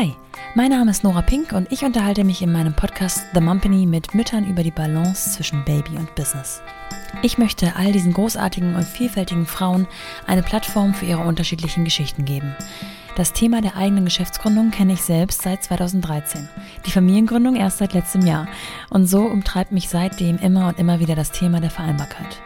[0.00, 0.16] Hi,
[0.54, 4.14] mein Name ist Nora Pink und ich unterhalte mich in meinem Podcast The Mumpany mit
[4.14, 6.62] Müttern über die Balance zwischen Baby und Business.
[7.20, 9.86] Ich möchte all diesen großartigen und vielfältigen Frauen
[10.26, 12.56] eine Plattform für ihre unterschiedlichen Geschichten geben.
[13.14, 16.48] Das Thema der eigenen Geschäftsgründung kenne ich selbst seit 2013.
[16.86, 18.48] Die Familiengründung erst seit letztem Jahr.
[18.88, 22.40] Und so umtreibt mich seitdem immer und immer wieder das Thema der Vereinbarkeit.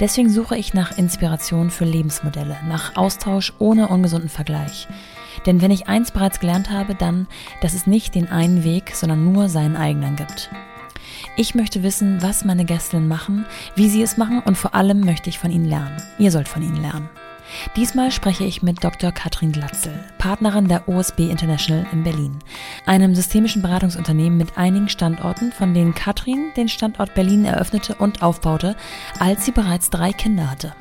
[0.00, 4.86] Deswegen suche ich nach Inspiration für Lebensmodelle, nach Austausch ohne ungesunden Vergleich.
[5.46, 7.26] Denn wenn ich eins bereits gelernt habe, dann,
[7.60, 10.50] dass es nicht den einen Weg, sondern nur seinen eigenen gibt.
[11.36, 15.28] Ich möchte wissen, was meine Gästinnen machen, wie sie es machen und vor allem möchte
[15.28, 16.02] ich von ihnen lernen.
[16.18, 17.08] Ihr sollt von ihnen lernen.
[17.76, 19.10] Diesmal spreche ich mit Dr.
[19.10, 22.38] Katrin Glatzel, Partnerin der OSB International in Berlin,
[22.86, 28.76] einem systemischen Beratungsunternehmen mit einigen Standorten, von denen Katrin den Standort Berlin eröffnete und aufbaute,
[29.18, 30.74] als sie bereits drei Kinder hatte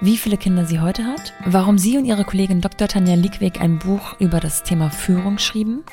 [0.00, 2.88] wie viele Kinder sie heute hat, warum sie und ihre Kollegin Dr.
[2.88, 5.84] Tanja Liegweg ein Buch über das Thema Führung schrieben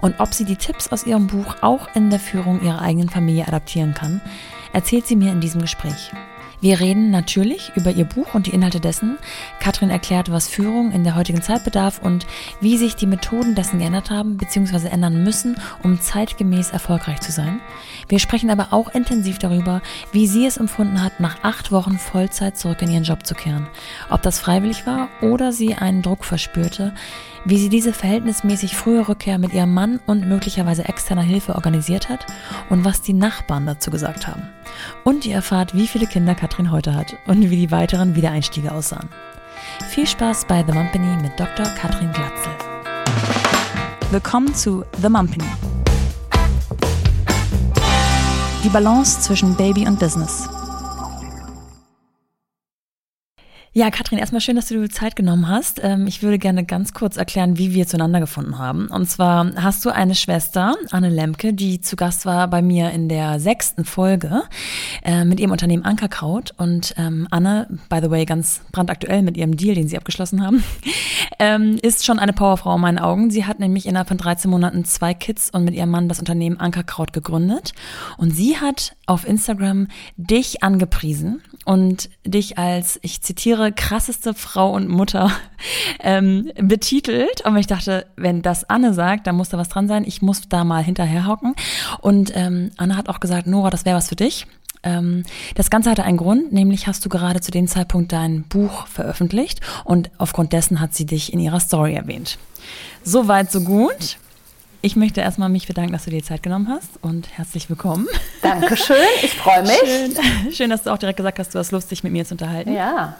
[0.00, 3.46] und ob sie die Tipps aus ihrem Buch auch in der Führung ihrer eigenen Familie
[3.46, 4.20] adaptieren kann,
[4.72, 6.10] erzählt sie mir in diesem Gespräch.
[6.60, 9.18] Wir reden natürlich über ihr Buch und die Inhalte dessen.
[9.60, 12.26] Katrin erklärt, was Führung in der heutigen Zeit bedarf und
[12.60, 14.88] wie sich die Methoden dessen geändert haben bzw.
[14.88, 17.60] ändern müssen, um zeitgemäß erfolgreich zu sein.
[18.08, 22.58] Wir sprechen aber auch intensiv darüber, wie sie es empfunden hat, nach acht Wochen Vollzeit
[22.58, 23.68] zurück in ihren Job zu kehren.
[24.10, 26.92] Ob das freiwillig war oder sie einen Druck verspürte,
[27.44, 32.26] wie sie diese verhältnismäßig frühe Rückkehr mit ihrem Mann und möglicherweise externer Hilfe organisiert hat
[32.70, 34.42] und was die Nachbarn dazu gesagt haben.
[35.04, 39.08] Und ihr erfahrt, wie viele Kinder Katrin heute hat und wie die weiteren Wiedereinstiege aussahen.
[39.90, 41.66] Viel Spaß bei The Mumpany mit Dr.
[41.66, 42.52] Katrin Glatzel.
[44.10, 45.44] Willkommen zu The Mumpany.
[48.64, 50.48] Die Balance zwischen Baby und Business.
[53.78, 55.80] Ja, Katrin, erstmal schön, dass du dir Zeit genommen hast.
[55.84, 58.88] Ähm, ich würde gerne ganz kurz erklären, wie wir zueinander gefunden haben.
[58.88, 63.08] Und zwar hast du eine Schwester, Anne Lemke, die zu Gast war bei mir in
[63.08, 64.42] der sechsten Folge
[65.04, 66.54] äh, mit ihrem Unternehmen Ankerkraut.
[66.56, 70.64] Und ähm, Anne, by the way, ganz brandaktuell mit ihrem Deal, den sie abgeschlossen haben,
[71.38, 73.30] ähm, ist schon eine Powerfrau in meinen Augen.
[73.30, 76.58] Sie hat nämlich innerhalb von 13 Monaten zwei Kids und mit ihrem Mann das Unternehmen
[76.58, 77.74] Ankerkraut gegründet.
[78.16, 84.88] Und sie hat auf Instagram dich angepriesen und dich als, ich zitiere, krasseste Frau und
[84.88, 85.30] Mutter
[86.00, 87.42] ähm, betitelt.
[87.44, 90.04] Und ich dachte, wenn das Anne sagt, dann muss da was dran sein.
[90.06, 91.54] Ich muss da mal hinterher hocken.
[92.00, 94.46] Und ähm, Anne hat auch gesagt, Nora, das wäre was für dich.
[94.82, 95.24] Ähm,
[95.54, 99.60] das Ganze hatte einen Grund, nämlich hast du gerade zu dem Zeitpunkt dein Buch veröffentlicht
[99.84, 102.38] und aufgrund dessen hat sie dich in ihrer Story erwähnt.
[103.02, 104.18] Soweit, so gut.
[104.80, 108.06] Ich möchte erstmal mich bedanken, dass du dir Zeit genommen hast und herzlich willkommen.
[108.42, 109.76] Dankeschön, ich freue mich.
[109.84, 110.16] Schön,
[110.52, 112.72] schön, dass du auch direkt gesagt hast, du hast Lust, dich mit mir zu unterhalten.
[112.72, 113.16] Ja.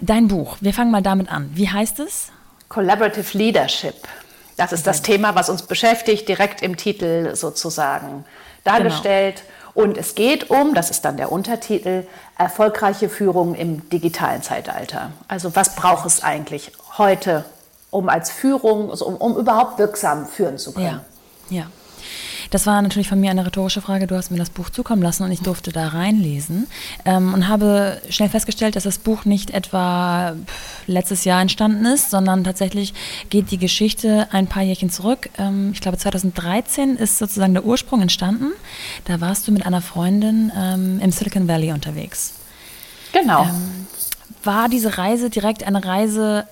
[0.00, 1.50] Dein Buch, wir fangen mal damit an.
[1.54, 2.30] Wie heißt es?
[2.68, 3.94] Collaborative Leadership.
[4.56, 8.24] Das ist das Thema, was uns beschäftigt, direkt im Titel sozusagen
[8.64, 9.42] dargestellt.
[9.74, 9.86] Genau.
[9.86, 12.06] Und es geht um, das ist dann der Untertitel,
[12.38, 15.12] erfolgreiche Führung im digitalen Zeitalter.
[15.28, 17.44] Also was braucht es eigentlich heute,
[17.90, 21.02] um als Führung, also um, um überhaupt wirksam führen zu können?
[21.50, 21.58] Ja.
[21.58, 21.66] ja.
[22.56, 24.06] Das war natürlich von mir eine rhetorische Frage.
[24.06, 26.66] Du hast mir das Buch zukommen lassen und ich durfte da reinlesen
[27.04, 30.34] ähm, und habe schnell festgestellt, dass das Buch nicht etwa
[30.86, 32.94] letztes Jahr entstanden ist, sondern tatsächlich
[33.28, 35.28] geht die Geschichte ein paar Jährchen zurück.
[35.36, 38.52] Ähm, ich glaube, 2013 ist sozusagen der Ursprung entstanden.
[39.04, 42.32] Da warst du mit einer Freundin ähm, im Silicon Valley unterwegs.
[43.12, 43.42] Genau.
[43.42, 43.86] Ähm,
[44.44, 46.46] war diese Reise direkt eine Reise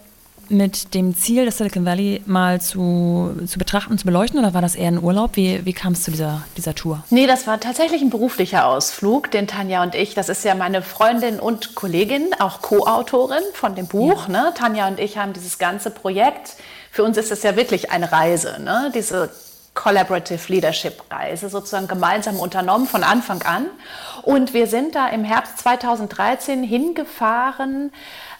[0.50, 4.74] mit dem Ziel, das Silicon Valley mal zu, zu betrachten, zu beleuchten oder war das
[4.74, 5.36] eher ein Urlaub?
[5.36, 7.02] Wie, wie kam es zu dieser, dieser Tour?
[7.10, 10.82] Nee, das war tatsächlich ein beruflicher Ausflug, den Tanja und ich, das ist ja meine
[10.82, 14.28] Freundin und Kollegin, auch Co-Autorin von dem Buch.
[14.28, 14.44] Ja.
[14.44, 14.54] Ne?
[14.56, 16.54] Tanja und ich haben dieses ganze Projekt,
[16.90, 18.92] für uns ist es ja wirklich eine Reise, ne?
[18.94, 19.30] diese
[19.74, 23.66] Collaborative Leadership Reise sozusagen gemeinsam unternommen von Anfang an.
[24.22, 27.92] Und wir sind da im Herbst 2013 hingefahren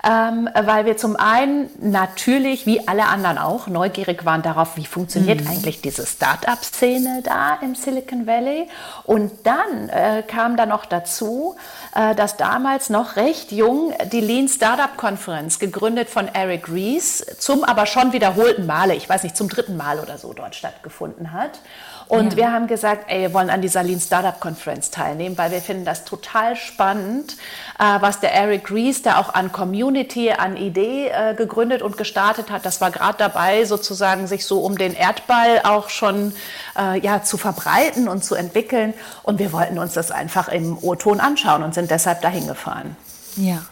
[0.04, 5.40] ähm, weil wir zum einen natürlich, wie alle anderen auch, neugierig waren darauf, wie funktioniert
[5.40, 5.48] mhm.
[5.48, 8.68] eigentlich diese Start-up-Szene da im Silicon Valley.
[9.04, 11.56] Und dann äh, kam da noch dazu,
[11.94, 17.64] äh, dass damals noch recht jung die Lean Startup Conference, gegründet von Eric Ries, zum
[17.64, 21.60] aber schon wiederholten Male, ich weiß nicht, zum dritten Mal oder so dort stattgefunden hat.
[22.08, 22.36] Und ja.
[22.36, 25.84] wir haben gesagt, ey, wir wollen an dieser Lean Startup Conference teilnehmen, weil wir finden
[25.84, 27.36] das total spannend,
[27.78, 32.50] äh, was der Eric Ries da auch an Community, an Idee äh, gegründet und gestartet
[32.50, 32.66] hat.
[32.66, 36.32] Das war gerade dabei, sozusagen sich so um den Erdball auch schon
[36.78, 38.94] äh, ja, zu verbreiten und zu entwickeln.
[39.22, 42.96] Und wir wollten uns das einfach im O-Ton anschauen und sind deshalb dahin gefahren.
[43.36, 43.62] Ja.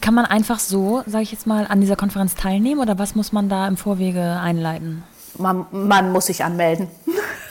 [0.00, 3.32] Kann man einfach so, sage ich jetzt mal, an dieser Konferenz teilnehmen oder was muss
[3.32, 5.02] man da im Vorwege einleiten?
[5.38, 6.88] Man, man muss sich anmelden.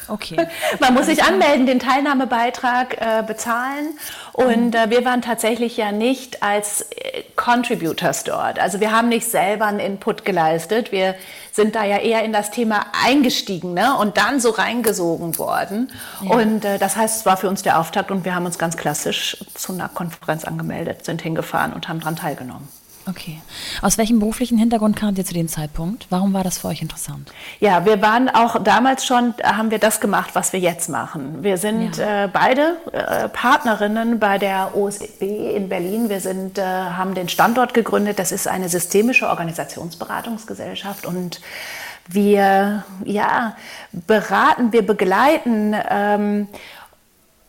[0.08, 0.38] Okay.
[0.80, 3.98] Man muss sich anmelden, den Teilnahmebeitrag äh, bezahlen.
[4.34, 8.60] Und äh, wir waren tatsächlich ja nicht als äh, Contributors dort.
[8.60, 10.92] Also wir haben nicht selber einen Input geleistet.
[10.92, 11.16] Wir
[11.52, 13.98] sind da ja eher in das Thema eingestiegen ne?
[13.98, 15.92] und dann so reingesogen worden.
[16.22, 16.36] Ja.
[16.36, 18.78] Und äh, das heißt, es war für uns der Auftakt und wir haben uns ganz
[18.78, 22.68] klassisch zu einer Konferenz angemeldet, sind hingefahren und haben daran teilgenommen.
[23.08, 23.40] Okay.
[23.84, 26.08] Aus welchem beruflichen Hintergrund kamt ihr zu dem Zeitpunkt?
[26.10, 27.32] Warum war das für euch interessant?
[27.60, 31.44] Ja, wir waren auch damals schon, haben wir das gemacht, was wir jetzt machen.
[31.44, 32.24] Wir sind ja.
[32.26, 36.10] äh, beide äh, Partnerinnen bei der OSB in Berlin.
[36.10, 38.18] Wir sind, äh, haben den Standort gegründet.
[38.18, 41.42] Das ist eine systemische Organisationsberatungsgesellschaft und
[42.08, 43.56] wir ja,
[43.92, 46.48] beraten, wir begleiten ähm,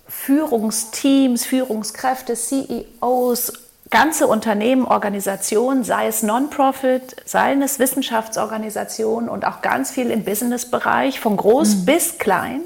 [0.09, 3.53] Führungsteams, Führungskräfte, CEOs,
[3.91, 11.21] ganze Unternehmen, Organisationen, sei es Non-Profit, sei es Wissenschaftsorganisationen und auch ganz viel im Business-Bereich,
[11.21, 11.85] von groß mhm.
[11.85, 12.61] bis klein,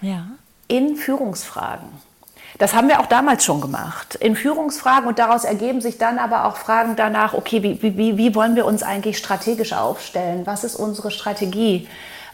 [0.00, 0.26] ja.
[0.68, 1.88] in Führungsfragen.
[2.58, 6.46] Das haben wir auch damals schon gemacht, in Führungsfragen und daraus ergeben sich dann aber
[6.46, 10.46] auch Fragen danach, okay, wie, wie, wie wollen wir uns eigentlich strategisch aufstellen?
[10.46, 11.86] Was ist unsere Strategie?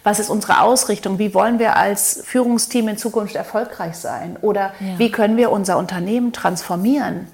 [0.04, 1.18] Was ist unsere Ausrichtung?
[1.18, 4.36] Wie wollen wir als Führungsteam in Zukunft erfolgreich sein?
[4.40, 4.98] Oder ja.
[4.98, 7.26] wie können wir unser Unternehmen transformieren?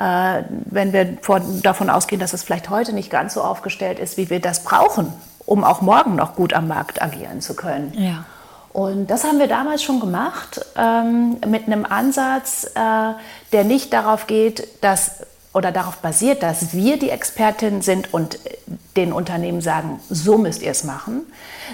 [0.00, 4.16] Äh, wenn wir vor, davon ausgehen, dass es vielleicht heute nicht ganz so aufgestellt ist,
[4.16, 5.12] wie wir das brauchen,
[5.46, 7.92] um auch morgen noch gut am Markt agieren zu können.
[7.96, 8.24] Ja.
[8.72, 13.14] Und das haben wir damals schon gemacht ähm, mit einem Ansatz, äh,
[13.52, 15.22] der nicht darauf geht, dass
[15.54, 18.38] oder darauf basiert, dass wir die Expertin sind und
[18.94, 21.22] den Unternehmen sagen, so müsst ihr es machen,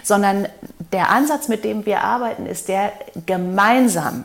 [0.04, 0.46] sondern
[0.92, 2.92] der Ansatz, mit dem wir arbeiten, ist der
[3.26, 4.22] gemeinsam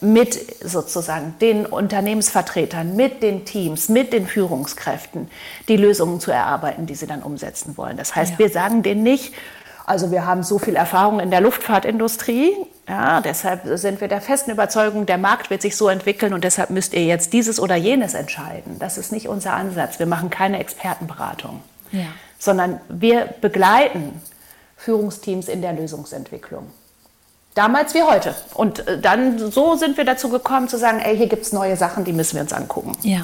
[0.00, 5.30] mit sozusagen den Unternehmensvertretern, mit den Teams, mit den Führungskräften
[5.68, 7.96] die Lösungen zu erarbeiten, die sie dann umsetzen wollen.
[7.96, 8.38] Das heißt, ja.
[8.38, 9.34] wir sagen denen nicht,
[9.86, 12.54] also wir haben so viel Erfahrung in der Luftfahrtindustrie,
[12.88, 16.70] ja, deshalb sind wir der festen Überzeugung, der Markt wird sich so entwickeln und deshalb
[16.70, 18.78] müsst ihr jetzt dieses oder jenes entscheiden.
[18.78, 19.98] Das ist nicht unser Ansatz.
[19.98, 21.60] Wir machen keine Expertenberatung,
[21.92, 22.06] ja.
[22.38, 24.20] sondern wir begleiten
[24.76, 26.66] Führungsteams in der Lösungsentwicklung.
[27.54, 28.34] Damals wie heute.
[28.54, 31.76] Und äh, dann so sind wir dazu gekommen zu sagen, ey, hier gibt es neue
[31.76, 32.92] Sachen, die müssen wir uns angucken.
[33.02, 33.22] Ja.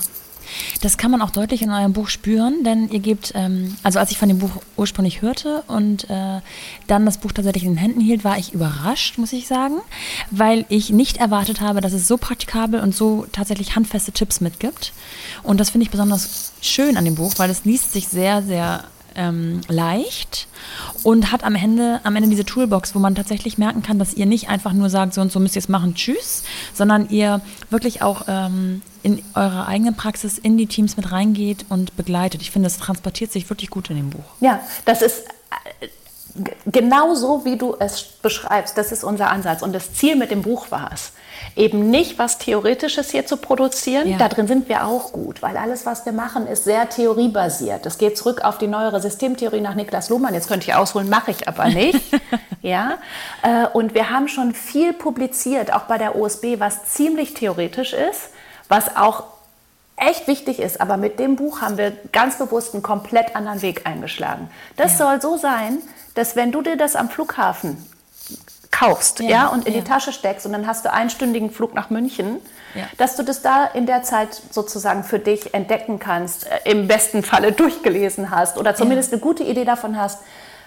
[0.80, 4.10] Das kann man auch deutlich in eurem Buch spüren, denn ihr gebt, ähm, also als
[4.10, 6.40] ich von dem Buch ursprünglich hörte und äh,
[6.86, 9.76] dann das Buch tatsächlich in den Händen hielt, war ich überrascht, muss ich sagen,
[10.30, 14.92] weil ich nicht erwartet habe, dass es so praktikabel und so tatsächlich handfeste Tipps mitgibt.
[15.42, 18.84] Und das finde ich besonders schön an dem Buch, weil es liest sich sehr, sehr
[19.16, 20.46] ähm, leicht
[21.02, 24.26] und hat am Ende, am Ende diese Toolbox, wo man tatsächlich merken kann, dass ihr
[24.26, 27.40] nicht einfach nur sagt, so und so müsst ihr es machen, tschüss, sondern ihr
[27.70, 32.42] wirklich auch ähm, in eurer eigenen Praxis in die Teams mit reingeht und begleitet.
[32.42, 34.24] Ich finde, das transportiert sich wirklich gut in dem Buch.
[34.40, 35.24] Ja, das ist
[36.44, 38.76] äh, genau so, wie du es beschreibst.
[38.76, 39.62] Das ist unser Ansatz.
[39.62, 41.12] Und das Ziel mit dem Buch war es,
[41.54, 44.08] eben nicht was Theoretisches hier zu produzieren.
[44.08, 44.18] Ja.
[44.18, 47.86] Da drin sind wir auch gut, weil alles, was wir machen, ist sehr theoriebasiert.
[47.86, 50.34] Das geht zurück auf die neuere Systemtheorie nach Niklas Luhmann.
[50.34, 52.00] Jetzt könnte ich ausholen, mache ich aber nicht.
[52.62, 52.98] ja?
[53.42, 58.30] Äh, und wir haben schon viel publiziert, auch bei der OSB, was ziemlich theoretisch ist,
[58.68, 59.24] was auch
[59.96, 60.80] echt wichtig ist.
[60.80, 64.50] Aber mit dem Buch haben wir ganz bewusst einen komplett anderen Weg eingeschlagen.
[64.76, 65.06] Das ja.
[65.06, 65.78] soll so sein,
[66.16, 67.76] dass wenn du dir das am Flughafen
[68.72, 69.80] kaufst ja, ja und in ja.
[69.80, 72.40] die Tasche steckst und dann hast du einen stündigen Flug nach München,
[72.74, 72.84] ja.
[72.98, 77.22] dass du das da in der Zeit sozusagen für dich entdecken kannst, äh, im besten
[77.22, 80.18] Falle durchgelesen hast oder zumindest eine gute Idee davon hast,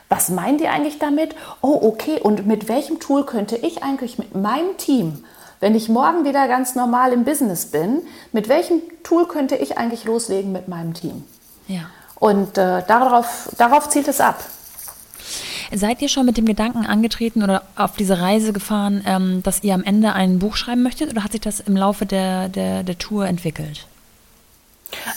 [0.08, 1.36] was meinen die eigentlich damit?
[1.62, 5.24] Oh, okay, und mit welchem Tool könnte ich eigentlich mit meinem Team,
[5.60, 8.01] wenn ich morgen wieder ganz normal im Business bin,
[8.32, 11.25] mit welchem Tool könnte ich eigentlich loslegen mit meinem Team?
[11.68, 11.82] Ja.
[12.15, 14.44] Und äh, darauf, darauf zielt es ab.
[15.73, 19.73] Seid ihr schon mit dem Gedanken angetreten oder auf diese Reise gefahren, ähm, dass ihr
[19.73, 22.97] am Ende ein Buch schreiben möchtet oder hat sich das im Laufe der, der, der
[22.97, 23.85] Tour entwickelt?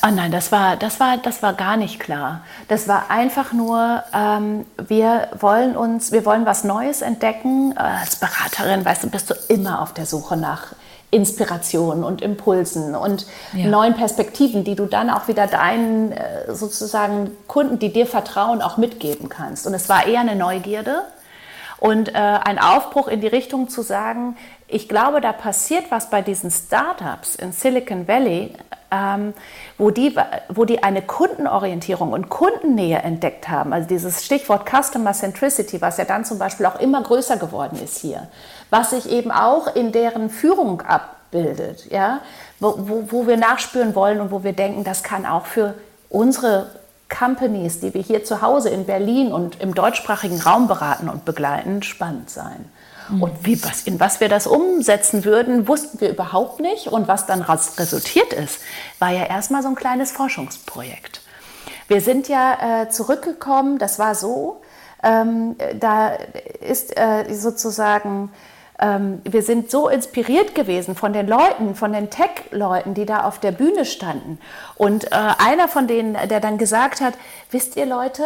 [0.03, 2.43] Ah nein, das war, das, war, das war gar nicht klar.
[2.69, 7.73] Das war einfach nur, ähm, wir wollen uns, wir wollen was Neues entdecken.
[7.77, 10.75] Äh, als Beraterin, weißt du, bist du immer auf der Suche nach
[11.13, 13.67] Inspirationen und Impulsen und ja.
[13.67, 18.79] neuen Perspektiven, die du dann auch wieder deinen äh, sozusagen Kunden, die dir vertrauen, auch
[18.79, 19.67] mitgeben kannst.
[19.67, 21.03] Und es war eher eine Neugierde
[21.79, 24.37] und äh, ein Aufbruch in die Richtung zu sagen,
[24.73, 28.53] ich glaube, da passiert was bei diesen Startups in Silicon Valley,
[28.91, 29.35] ähm,
[29.79, 30.15] wo, die,
[30.49, 33.73] wo die eine Kundenorientierung und Kundennähe entdeckt haben.
[33.73, 37.99] Also dieses Stichwort Customer Centricity, was ja dann zum Beispiel auch immer größer geworden ist
[37.99, 38.29] hier
[38.73, 42.21] was sich eben auch in deren Führung ab, abbildet, ja,
[42.61, 45.75] wo, wo, wo wir nachspüren wollen und wo wir denken, das kann auch für
[46.09, 46.71] unsere
[47.09, 51.83] Companies, die wir hier zu Hause in Berlin und im deutschsprachigen Raum beraten und begleiten,
[51.83, 52.71] spannend sein.
[53.21, 56.89] Und wie, was, in was wir das umsetzen würden, wussten wir überhaupt nicht.
[56.89, 58.61] Und was dann resultiert ist,
[58.99, 61.21] war ja erstmal so ein kleines Forschungsprojekt.
[61.89, 64.63] Wir sind ja äh, zurückgekommen, das war so,
[65.03, 66.13] ähm, da
[66.61, 68.31] ist äh, sozusagen
[68.83, 73.39] ähm, wir sind so inspiriert gewesen von den Leuten, von den Tech-Leuten, die da auf
[73.39, 74.39] der Bühne standen.
[74.77, 77.15] Und äh, einer von denen, der dann gesagt hat,
[77.51, 78.25] wisst ihr Leute,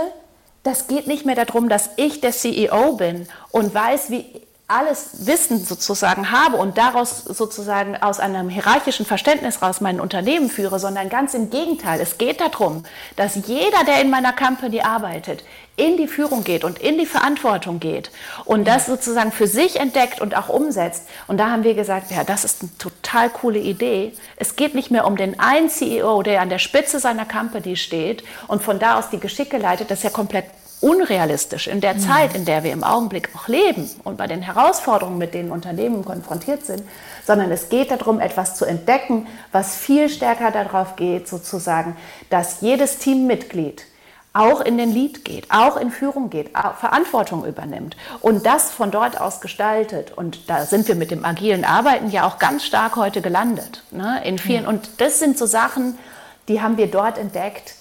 [0.63, 5.65] das geht nicht mehr darum, dass ich der CEO bin und weiß, wie alles Wissen
[5.65, 11.35] sozusagen habe und daraus sozusagen aus einem hierarchischen Verständnis raus mein Unternehmen führe, sondern ganz
[11.35, 12.01] im Gegenteil.
[12.01, 12.83] Es geht darum,
[13.15, 15.45] dass jeder, der in meiner Company arbeitet,
[15.77, 18.11] in die Führung geht und in die Verantwortung geht
[18.45, 21.05] und das sozusagen für sich entdeckt und auch umsetzt.
[21.29, 24.15] Und da haben wir gesagt, ja, das ist eine total coole Idee.
[24.37, 28.25] Es geht nicht mehr um den einen CEO, der an der Spitze seiner Company steht
[28.49, 29.93] und von da aus die Geschicke leitet.
[29.93, 30.47] Das ist ja komplett
[30.87, 32.01] unrealistisch in der mhm.
[32.01, 36.05] Zeit, in der wir im Augenblick auch leben und bei den Herausforderungen, mit denen Unternehmen
[36.05, 36.83] konfrontiert sind,
[37.27, 41.97] sondern es geht darum, etwas zu entdecken, was viel stärker darauf geht, sozusagen,
[42.31, 43.85] dass jedes Teammitglied
[44.33, 49.21] auch in den Lead geht, auch in Führung geht, Verantwortung übernimmt und das von dort
[49.21, 50.13] aus gestaltet.
[50.15, 53.83] Und da sind wir mit dem agilen Arbeiten ja auch ganz stark heute gelandet.
[53.91, 54.21] Ne?
[54.25, 54.69] In vielen, ja.
[54.69, 55.99] Und das sind so Sachen,
[56.47, 57.75] die haben wir dort entdeckt,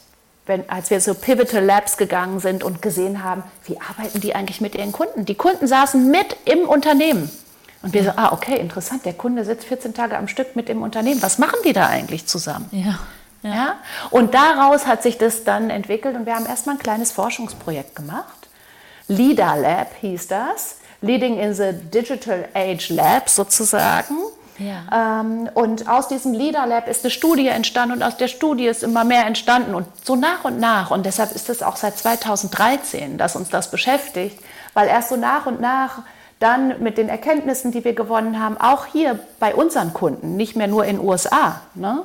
[0.46, 4.62] wenn, als wir so Pivotal Labs gegangen sind und gesehen haben, wie arbeiten die eigentlich
[4.62, 5.26] mit ihren Kunden?
[5.26, 7.30] Die Kunden saßen mit im Unternehmen.
[7.82, 10.82] Und wir so, ah, okay, interessant, der Kunde sitzt 14 Tage am Stück mit im
[10.82, 11.22] Unternehmen.
[11.22, 12.68] Was machen die da eigentlich zusammen?
[12.72, 13.00] Ja.
[13.44, 13.54] Ja.
[13.54, 13.76] ja.
[14.10, 18.48] Und daraus hat sich das dann entwickelt und wir haben erstmal ein kleines Forschungsprojekt gemacht.
[19.08, 20.78] LIDA Lab hieß das.
[21.02, 24.16] Leading in the Digital Age Lab sozusagen.
[24.58, 25.22] Ja.
[25.22, 28.84] Ähm, und aus diesem Leader Lab ist eine Studie entstanden und aus der Studie ist
[28.84, 30.92] immer mehr entstanden und so nach und nach.
[30.92, 34.40] Und deshalb ist es auch seit 2013, dass uns das beschäftigt,
[34.74, 36.04] weil erst so nach und nach
[36.40, 40.68] dann mit den Erkenntnissen, die wir gewonnen haben, auch hier bei unseren Kunden, nicht mehr
[40.68, 42.04] nur in den USA, ne,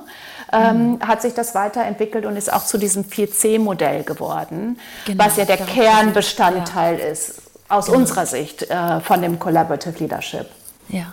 [0.52, 1.00] ähm, mhm.
[1.06, 5.56] hat sich das weiterentwickelt und ist auch zu diesem 4C-Modell geworden, genau, was ja der
[5.56, 7.06] Kernbestandteil ja.
[7.06, 7.98] ist, aus genau.
[7.98, 10.46] unserer Sicht, äh, von dem Collaborative Leadership.
[10.88, 11.12] Ja.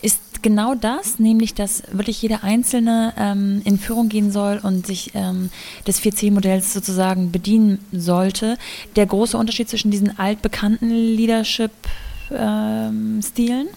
[0.00, 5.10] Ist genau das, nämlich dass wirklich jeder Einzelne ähm, in Führung gehen soll und sich
[5.14, 5.50] ähm,
[5.86, 8.56] des 4C-Modells sozusagen bedienen sollte.
[8.96, 13.68] Der große Unterschied zwischen diesen altbekannten Leadership-Stilen?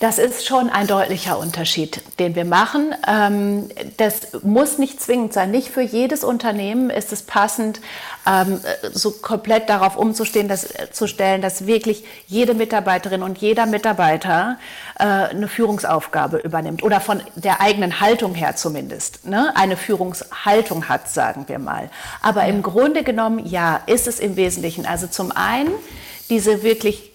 [0.00, 2.94] Das ist schon ein deutlicher Unterschied, den wir machen.
[3.06, 5.50] Ähm, das muss nicht zwingend sein.
[5.50, 7.80] Nicht für jedes Unternehmen ist es passend,
[8.26, 8.60] ähm,
[8.92, 14.58] so komplett darauf umzustehen, dass, zu stellen, dass wirklich jede Mitarbeiterin und jeder Mitarbeiter
[14.98, 19.52] äh, eine Führungsaufgabe übernimmt oder von der eigenen Haltung her zumindest ne?
[19.56, 21.90] eine Führungshaltung hat, sagen wir mal.
[22.22, 24.86] Aber im Grunde genommen, ja, ist es im Wesentlichen.
[24.86, 25.70] Also zum einen
[26.28, 27.07] diese wirklich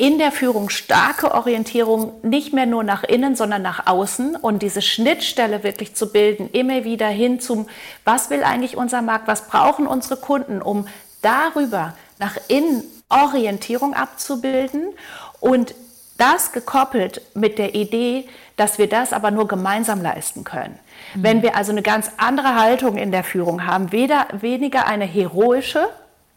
[0.00, 4.80] in der Führung starke Orientierung nicht mehr nur nach innen, sondern nach außen und diese
[4.80, 7.68] Schnittstelle wirklich zu bilden, immer wieder hin zum,
[8.04, 10.88] was will eigentlich unser Markt, was brauchen unsere Kunden, um
[11.20, 14.94] darüber nach innen Orientierung abzubilden
[15.38, 15.74] und
[16.16, 18.26] das gekoppelt mit der Idee,
[18.56, 20.78] dass wir das aber nur gemeinsam leisten können.
[21.14, 21.22] Mhm.
[21.22, 25.90] Wenn wir also eine ganz andere Haltung in der Führung haben, weder, weniger eine heroische,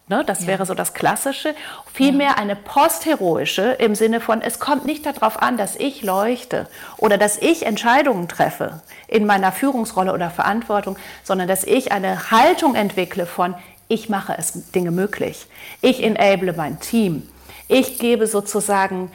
[0.09, 0.47] Ne, das ja.
[0.47, 1.55] wäre so das Klassische.
[1.93, 2.35] Vielmehr ja.
[2.35, 6.67] eine postheroische im Sinne von, es kommt nicht darauf an, dass ich leuchte
[6.97, 12.75] oder dass ich Entscheidungen treffe in meiner Führungsrolle oder Verantwortung, sondern dass ich eine Haltung
[12.75, 13.55] entwickle von,
[13.87, 15.47] ich mache es Dinge möglich.
[15.81, 17.29] Ich enable mein Team.
[17.69, 19.09] Ich gebe sozusagen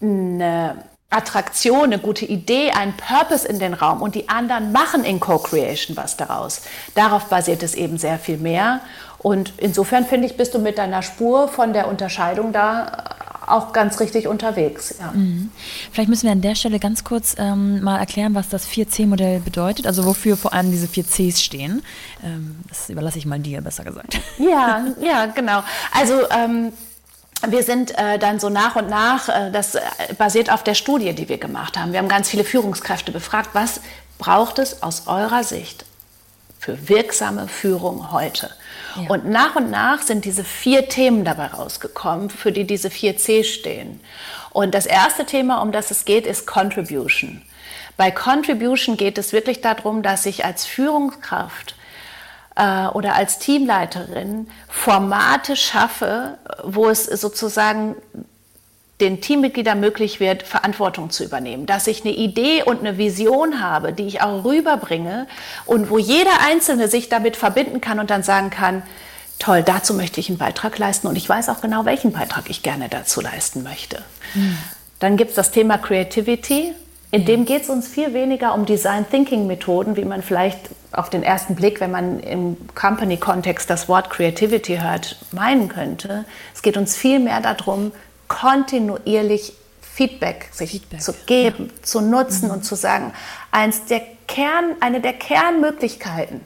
[0.00, 5.20] eine Attraktion, eine gute Idee, einen Purpose in den Raum und die anderen machen in
[5.20, 6.62] Co-Creation was daraus.
[6.94, 8.80] Darauf basiert es eben sehr viel mehr.
[9.26, 12.92] Und insofern finde ich, bist du mit deiner Spur von der Unterscheidung da
[13.48, 14.94] auch ganz richtig unterwegs.
[15.00, 15.10] Ja.
[15.10, 15.50] Mhm.
[15.90, 19.88] Vielleicht müssen wir an der Stelle ganz kurz ähm, mal erklären, was das 4C-Modell bedeutet,
[19.88, 21.82] also wofür vor allem diese 4 Cs stehen.
[22.22, 24.20] Ähm, das überlasse ich mal dir, besser gesagt.
[24.38, 25.64] Ja, ja, genau.
[25.90, 26.72] Also ähm,
[27.48, 29.80] wir sind äh, dann so nach und nach, äh, das äh,
[30.16, 31.90] basiert auf der Studie, die wir gemacht haben.
[31.90, 33.80] Wir haben ganz viele Führungskräfte befragt, was
[34.20, 35.84] braucht es aus eurer Sicht
[36.66, 38.50] für wirksame Führung heute?
[38.96, 39.08] Ja.
[39.08, 43.44] Und nach und nach sind diese vier Themen dabei rausgekommen, für die diese vier C
[43.44, 44.00] stehen.
[44.50, 47.40] Und das erste Thema, um das es geht, ist Contribution.
[47.96, 51.76] Bei Contribution geht es wirklich darum, dass ich als Führungskraft
[52.56, 57.94] äh, oder als Teamleiterin Formate schaffe, wo es sozusagen
[59.00, 63.92] den Teammitgliedern möglich wird, Verantwortung zu übernehmen, dass ich eine Idee und eine Vision habe,
[63.92, 65.26] die ich auch rüberbringe
[65.66, 68.82] und wo jeder Einzelne sich damit verbinden kann und dann sagen kann,
[69.38, 72.62] toll, dazu möchte ich einen Beitrag leisten und ich weiß auch genau, welchen Beitrag ich
[72.62, 74.02] gerne dazu leisten möchte.
[74.34, 74.56] Mhm.
[74.98, 76.72] Dann gibt es das Thema Creativity.
[77.10, 77.26] In ja.
[77.26, 80.58] dem geht es uns viel weniger um Design Thinking Methoden, wie man vielleicht
[80.90, 86.24] auf den ersten Blick, wenn man im Company-Kontext das Wort Creativity hört, meinen könnte.
[86.54, 87.92] Es geht uns viel mehr darum,
[88.28, 91.00] kontinuierlich Feedback sich Feedback.
[91.00, 91.82] zu geben, ja.
[91.82, 92.54] zu nutzen mhm.
[92.54, 93.12] und zu sagen,
[93.50, 96.42] eins der Kern, eine der Kernmöglichkeiten,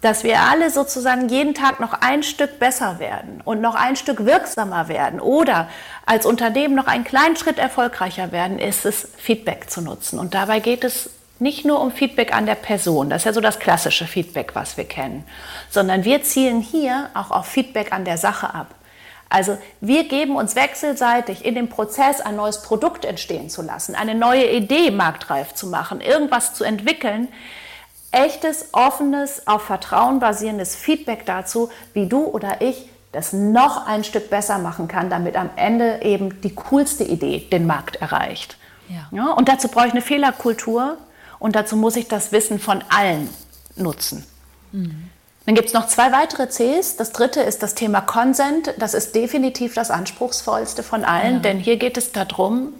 [0.00, 4.24] dass wir alle sozusagen jeden Tag noch ein Stück besser werden und noch ein Stück
[4.24, 5.68] wirksamer werden oder
[6.04, 10.18] als Unternehmen noch einen kleinen Schritt erfolgreicher werden, ist es, Feedback zu nutzen.
[10.18, 13.40] Und dabei geht es nicht nur um Feedback an der Person, das ist ja so
[13.40, 15.24] das klassische Feedback, was wir kennen,
[15.70, 18.74] sondern wir zielen hier auch auf Feedback an der Sache ab.
[19.32, 24.14] Also wir geben uns wechselseitig in dem Prozess ein neues Produkt entstehen zu lassen, eine
[24.14, 27.28] neue Idee marktreif zu machen, irgendwas zu entwickeln,
[28.10, 34.28] echtes, offenes, auf Vertrauen basierendes Feedback dazu, wie du oder ich das noch ein Stück
[34.28, 38.58] besser machen kann, damit am Ende eben die coolste Idee den Markt erreicht.
[38.88, 39.08] Ja.
[39.12, 40.98] ja und dazu brauche ich eine Fehlerkultur
[41.38, 43.30] und dazu muss ich das Wissen von allen
[43.76, 44.26] nutzen.
[44.72, 45.10] Mhm.
[45.52, 46.96] Dann gibt es noch zwei weitere Cs.
[46.96, 48.72] Das dritte ist das Thema Consent.
[48.78, 51.40] Das ist definitiv das anspruchsvollste von allen, ja.
[51.40, 52.72] denn hier geht es darum,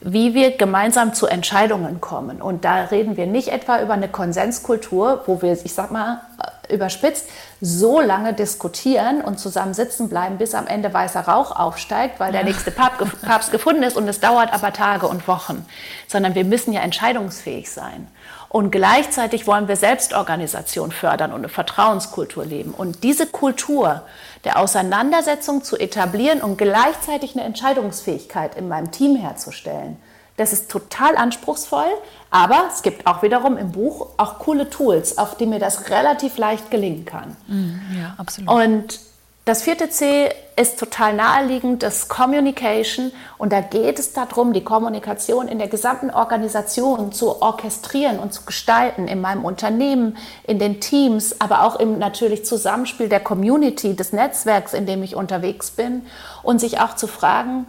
[0.00, 2.40] wie wir gemeinsam zu Entscheidungen kommen.
[2.40, 6.22] Und da reden wir nicht etwa über eine Konsenskultur, wo wir, ich sag mal,
[6.70, 7.28] äh, überspitzt,
[7.60, 12.44] so lange diskutieren und zusammen sitzen bleiben, bis am Ende weißer Rauch aufsteigt, weil der
[12.44, 15.66] nächste Papst gefunden ist und es dauert aber Tage und Wochen.
[16.08, 18.08] Sondern wir müssen ja entscheidungsfähig sein.
[18.48, 22.72] Und gleichzeitig wollen wir Selbstorganisation fördern und eine Vertrauenskultur leben.
[22.72, 24.02] Und diese Kultur
[24.44, 29.96] der Auseinandersetzung zu etablieren und gleichzeitig eine Entscheidungsfähigkeit in meinem Team herzustellen,
[30.36, 31.88] das ist total anspruchsvoll,
[32.30, 36.36] aber es gibt auch wiederum im Buch auch coole Tools, auf die mir das relativ
[36.36, 37.36] leicht gelingen kann.
[37.46, 38.50] Mm, ja, absolut.
[38.50, 39.00] Und
[39.46, 43.12] das vierte C ist total naheliegend, das Communication.
[43.38, 48.44] Und da geht es darum, die Kommunikation in der gesamten Organisation zu orchestrieren und zu
[48.44, 50.16] gestalten, in meinem Unternehmen,
[50.48, 55.14] in den Teams, aber auch im natürlich Zusammenspiel der Community, des Netzwerks, in dem ich
[55.14, 56.04] unterwegs bin.
[56.42, 57.66] Und sich auch zu fragen,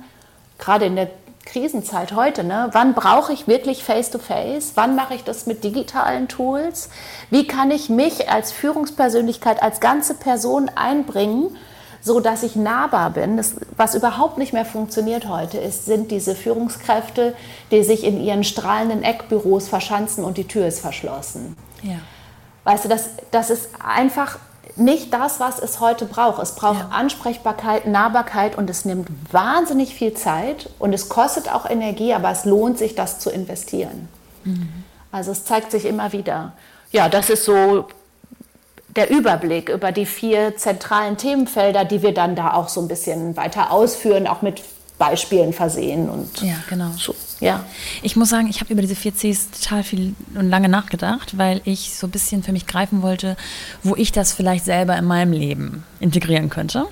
[0.57, 1.11] gerade in der
[1.45, 2.69] Krisenzeit heute, ne?
[2.71, 4.69] wann brauche ich wirklich Face-to-Face?
[4.69, 4.71] -face?
[4.73, 6.89] Wann mache ich das mit digitalen Tools?
[7.29, 11.55] Wie kann ich mich als Führungspersönlichkeit, als ganze Person einbringen?
[12.01, 13.37] So dass ich nahbar bin.
[13.37, 17.35] Das, was überhaupt nicht mehr funktioniert heute ist, sind diese Führungskräfte,
[17.71, 21.55] die sich in ihren strahlenden Eckbüros verschanzen und die Tür ist verschlossen.
[21.83, 21.99] Ja.
[22.63, 24.39] Weißt du, das, das ist einfach
[24.75, 26.41] nicht das, was es heute braucht.
[26.41, 26.89] Es braucht ja.
[26.89, 32.45] Ansprechbarkeit, Nahbarkeit und es nimmt wahnsinnig viel Zeit und es kostet auch Energie, aber es
[32.45, 34.07] lohnt sich, das zu investieren.
[34.43, 34.83] Mhm.
[35.11, 36.53] Also es zeigt sich immer wieder.
[36.91, 37.87] Ja, das ist so
[38.95, 43.35] der Überblick über die vier zentralen Themenfelder, die wir dann da auch so ein bisschen
[43.35, 44.61] weiter ausführen, auch mit
[44.97, 46.89] Beispielen versehen und ja, genau.
[46.97, 47.63] So, ja.
[48.01, 51.61] Ich muss sagen, ich habe über diese vier Cs total viel und lange nachgedacht, weil
[51.65, 53.37] ich so ein bisschen für mich greifen wollte,
[53.83, 56.85] wo ich das vielleicht selber in meinem Leben integrieren könnte.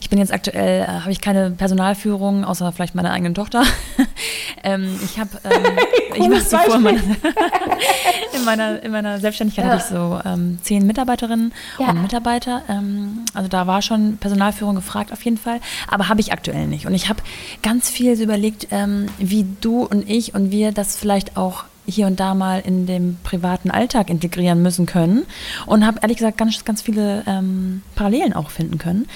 [0.00, 3.64] Ich bin jetzt aktuell, äh, habe ich keine Personalführung, außer vielleicht meiner eigenen Tochter.
[4.64, 5.78] ähm, ich habe, ähm,
[6.14, 6.98] ich mache so vor, meine,
[8.34, 9.70] in, meiner, in meiner Selbstständigkeit ja.
[9.72, 11.90] habe ich so ähm, zehn Mitarbeiterinnen ja.
[11.90, 12.62] und Mitarbeiter.
[12.68, 16.86] Ähm, also da war schon Personalführung gefragt auf jeden Fall, aber habe ich aktuell nicht.
[16.86, 17.22] Und ich habe
[17.62, 22.06] ganz viel so überlegt, ähm, wie du und ich und wir das vielleicht auch hier
[22.06, 25.26] und da mal in dem privaten Alltag integrieren müssen können
[25.66, 29.08] und habe ehrlich gesagt ganz, ganz viele ähm, Parallelen auch finden können.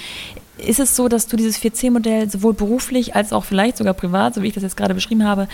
[0.57, 4.41] Ist es so, dass du dieses 4C-Modell sowohl beruflich als auch vielleicht sogar privat, so
[4.41, 5.47] wie ich das jetzt gerade beschrieben habe,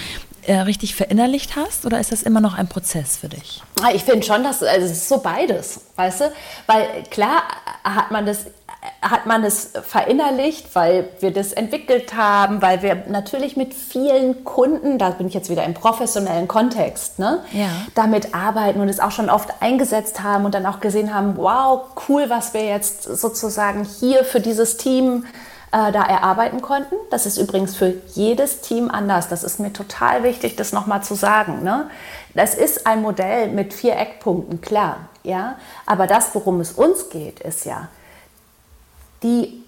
[0.43, 3.61] äh, richtig verinnerlicht hast oder ist das immer noch ein Prozess für dich?
[3.81, 6.31] Ah, ich finde schon, dass also es ist so beides, weißt du?
[6.67, 7.43] Weil klar
[7.83, 8.45] hat man das
[9.01, 14.97] hat man es verinnerlicht, weil wir das entwickelt haben, weil wir natürlich mit vielen Kunden,
[14.97, 17.67] da bin ich jetzt wieder im professionellen Kontext, ne, ja.
[17.95, 21.81] damit arbeiten und es auch schon oft eingesetzt haben und dann auch gesehen haben, wow,
[22.07, 25.25] cool, was wir jetzt sozusagen hier für dieses Team
[25.73, 26.95] äh, da erarbeiten konnten.
[27.09, 29.27] Das ist übrigens für jedes Team anders.
[29.27, 31.63] Das ist mir total wichtig, das nochmal zu sagen.
[31.63, 31.89] Ne?
[32.35, 35.55] Das ist ein Modell mit vier Eckpunkten, klar, ja.
[35.85, 37.89] Aber das, worum es uns geht, ist ja,
[39.23, 39.63] die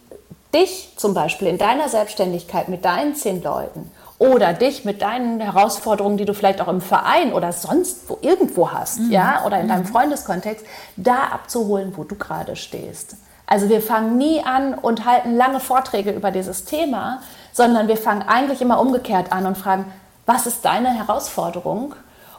[0.53, 6.17] dich zum Beispiel in deiner Selbstständigkeit mit deinen zehn Leuten oder dich mit deinen Herausforderungen,
[6.17, 9.11] die du vielleicht auch im Verein oder sonst wo irgendwo hast, mhm.
[9.11, 9.87] ja, oder in deinem mhm.
[9.87, 10.65] Freundeskontext,
[10.95, 13.17] da abzuholen, wo du gerade stehst.
[13.45, 18.23] Also wir fangen nie an und halten lange Vorträge über dieses Thema, sondern wir fangen
[18.23, 19.85] eigentlich immer umgekehrt an und fragen,
[20.25, 21.93] was ist deine Herausforderung?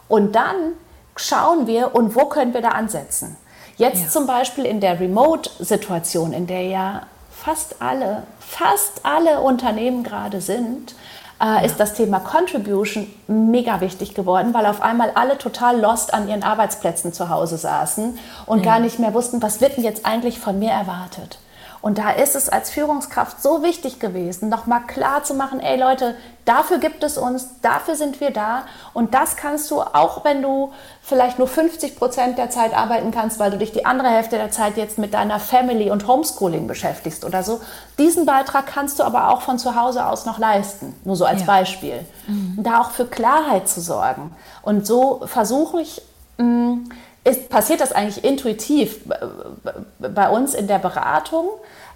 [0.09, 0.72] Und dann
[1.14, 3.37] schauen wir, und wo können wir da ansetzen?
[3.77, 4.09] Jetzt ja.
[4.09, 10.95] zum Beispiel in der Remote-Situation, in der ja fast alle, fast alle Unternehmen gerade sind,
[11.43, 16.29] äh, ist das Thema Contribution mega wichtig geworden, weil auf einmal alle total lost an
[16.29, 18.65] ihren Arbeitsplätzen zu Hause saßen und ja.
[18.65, 21.39] gar nicht mehr wussten, was wird denn jetzt eigentlich von mir erwartet.
[21.87, 26.16] Und da ist es als Führungskraft so wichtig gewesen, nochmal klar zu machen, ey Leute,
[26.44, 28.64] dafür gibt es uns, dafür sind wir da.
[28.92, 33.38] Und das kannst du, auch wenn du vielleicht nur 50 Prozent der Zeit arbeiten kannst,
[33.38, 37.25] weil du dich die andere Hälfte der Zeit jetzt mit deiner Family und Homeschooling beschäftigst
[37.25, 37.61] oder so.
[38.01, 40.92] Diesen Beitrag kannst du aber auch von zu Hause aus noch leisten.
[41.05, 41.46] Nur so als ja.
[41.46, 42.05] Beispiel.
[42.27, 42.64] Mhm.
[42.64, 44.35] Da auch für Klarheit zu sorgen.
[44.62, 46.03] Und so versuche ich,
[46.38, 46.88] mh, mm,
[47.27, 49.01] ist, passiert das eigentlich intuitiv
[49.99, 51.49] bei uns in der Beratung,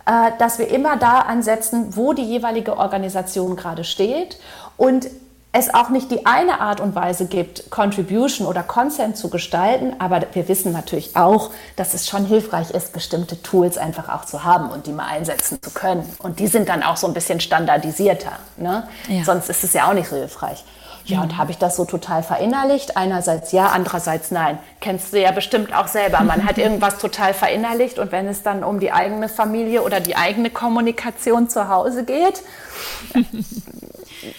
[0.06, 4.38] äh, dass wir immer da ansetzen, wo die jeweilige Organisation gerade steht
[4.76, 5.06] und
[5.52, 10.22] es auch nicht die eine Art und Weise gibt, Contribution oder Consent zu gestalten, aber
[10.32, 14.70] wir wissen natürlich auch, dass es schon hilfreich ist, bestimmte Tools einfach auch zu haben
[14.70, 16.08] und die mal einsetzen zu können.
[16.20, 18.32] Und die sind dann auch so ein bisschen standardisierter.
[18.58, 18.86] Ne?
[19.08, 19.24] Ja.
[19.24, 20.64] Sonst ist es ja auch nicht so hilfreich.
[21.10, 22.96] Ja, und habe ich das so total verinnerlicht?
[22.96, 24.58] Einerseits ja, andererseits nein.
[24.80, 26.20] Kennst du ja bestimmt auch selber.
[26.22, 30.16] Man hat irgendwas total verinnerlicht und wenn es dann um die eigene Familie oder die
[30.16, 32.42] eigene Kommunikation zu Hause geht,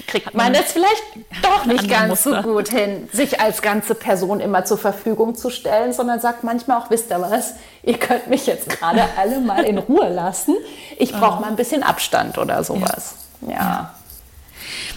[0.07, 1.03] kriegt man es vielleicht
[1.41, 2.43] doch nicht ganz Muster.
[2.43, 6.79] so gut hin, sich als ganze Person immer zur Verfügung zu stellen, sondern sagt manchmal
[6.79, 10.55] auch, wisst ihr was, ihr könnt mich jetzt gerade alle mal in Ruhe lassen.
[10.97, 11.41] Ich brauche oh.
[11.41, 13.15] mal ein bisschen Abstand oder sowas.
[13.41, 13.51] ja.
[13.51, 13.93] ja.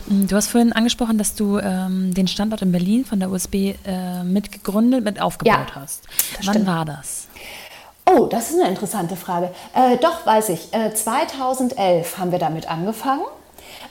[0.09, 4.23] Du hast vorhin angesprochen, dass du ähm, den Standort in Berlin von der USB äh,
[4.25, 6.05] mitgegründet, mit aufgebaut ja, hast.
[6.43, 6.67] Wann stimmt.
[6.67, 7.29] war das?
[8.07, 9.51] Oh, das ist eine interessante Frage.
[9.75, 10.73] Äh, doch, weiß ich.
[10.75, 13.25] Äh, 2011 haben wir damit angefangen.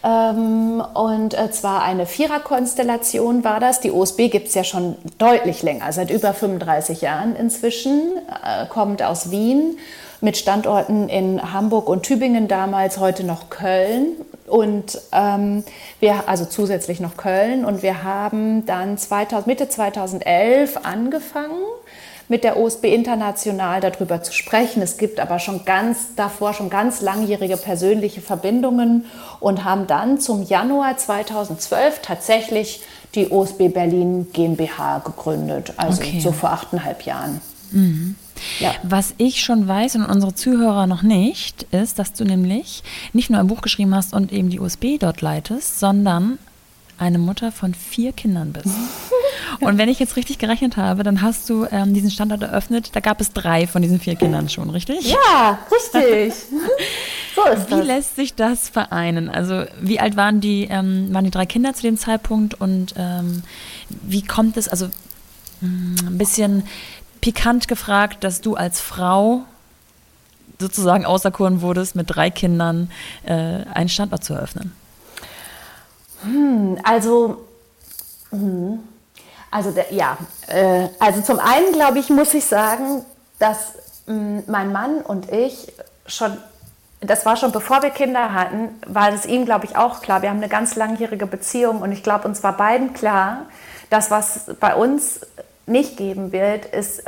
[0.04, 3.80] Ähm, und äh, zwar eine Viererkonstellation war das.
[3.80, 9.02] Die OSB gibt es ja schon deutlich länger, seit über 35 Jahren inzwischen, äh, kommt
[9.02, 9.78] aus Wien
[10.22, 14.15] mit Standorten in Hamburg und Tübingen damals, heute noch Köln
[14.47, 15.63] und ähm,
[15.99, 17.65] wir, also zusätzlich noch Köln.
[17.65, 21.63] Und wir haben dann 2000, Mitte 2011 angefangen,
[22.29, 24.82] mit der OSB International darüber zu sprechen.
[24.82, 29.06] Es gibt aber schon ganz davor schon ganz langjährige persönliche Verbindungen
[29.39, 32.82] und haben dann zum Januar 2012 tatsächlich
[33.15, 36.19] die OSB Berlin GmbH gegründet, also okay.
[36.19, 37.41] so vor achteinhalb Jahren.
[37.71, 38.15] Mhm.
[38.60, 38.74] Ja.
[38.84, 43.39] Was ich schon weiß und unsere Zuhörer noch nicht, ist, dass du nämlich nicht nur
[43.39, 46.39] ein Buch geschrieben hast und eben die USB dort leitest, sondern
[46.98, 48.67] eine Mutter von vier Kindern bist.
[49.60, 52.91] Und wenn ich jetzt richtig gerechnet habe, dann hast du ähm, diesen Standort eröffnet.
[52.93, 55.12] Da gab es drei von diesen vier Kindern schon, richtig?
[55.12, 56.34] Ja, richtig.
[57.36, 57.86] so ist wie das.
[57.86, 59.30] lässt sich das vereinen?
[59.30, 63.43] Also wie alt waren die, ähm, waren die drei Kinder zu dem Zeitpunkt und ähm,
[63.89, 64.89] wie kommt es, also
[65.62, 66.63] mh, mm, ein bisschen
[67.24, 69.44] pikant gefragt, dass du als Frau
[70.60, 72.92] sozusagen auserkoren wurdest, mit drei Kindern
[73.26, 74.76] äh, einen Standort zu eröffnen?
[76.24, 77.46] Hm, also,
[78.30, 78.80] hm,
[79.50, 83.06] also der, ja, äh, also zum einen glaube ich, muss ich sagen,
[83.40, 85.72] dass mh, hm, mein Mann und ich
[86.06, 86.38] schon,
[87.00, 90.24] das war schon bevor wir Kinder hatten, war es ihm, glaube ich, auch klar.
[90.24, 93.46] Wir haben eine ganz langjährige Beziehung und ich glaube, uns war beiden klar,
[93.90, 95.22] dass was bei uns
[95.65, 97.04] nicht geben wird, ist,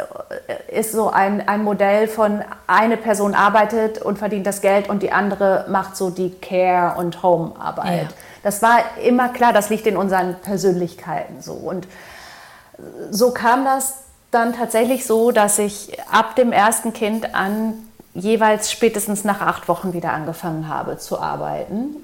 [0.70, 5.12] ist so ein, ein Modell von eine Person arbeitet und verdient das Geld und die
[5.12, 8.04] andere macht so die Care- und Home-Arbeit.
[8.04, 8.18] Ja.
[8.44, 11.54] Das war immer klar, das liegt in unseren Persönlichkeiten so.
[11.54, 11.88] Und
[13.10, 13.96] so kam das
[14.32, 17.74] dann tatsächlich so, dass ich ab dem ersten Kind an
[18.14, 21.98] jeweils spätestens nach acht Wochen wieder angefangen habe zu arbeiten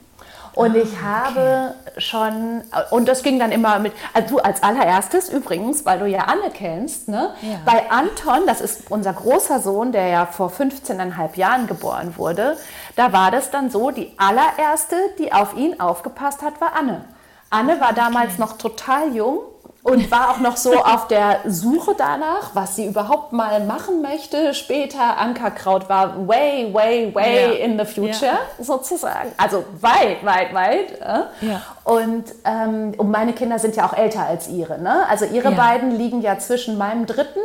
[0.53, 5.29] und ich ah, habe schon, und das ging dann immer mit, also du als allererstes
[5.29, 7.33] übrigens, weil du ja Anne kennst, ne?
[7.41, 7.59] Ja.
[7.65, 12.57] bei Anton, das ist unser großer Sohn, der ja vor 15,5 Jahren geboren wurde,
[12.95, 17.05] da war das dann so, die allererste, die auf ihn aufgepasst hat, war Anne.
[17.49, 18.41] Anne war damals okay.
[18.41, 19.39] noch total jung
[19.83, 24.53] und war auch noch so auf der Suche danach, was sie überhaupt mal machen möchte.
[24.53, 27.65] Später Ankerkraut war way, way, way ja.
[27.65, 28.63] in the future ja.
[28.63, 29.31] sozusagen.
[29.37, 30.99] Also weit, weit, weit.
[31.41, 31.61] Ja.
[31.83, 34.79] Und, ähm, und meine Kinder sind ja auch älter als ihre.
[34.79, 35.07] Ne?
[35.09, 37.39] Also ihre beiden liegen ja zwischen meinem dritten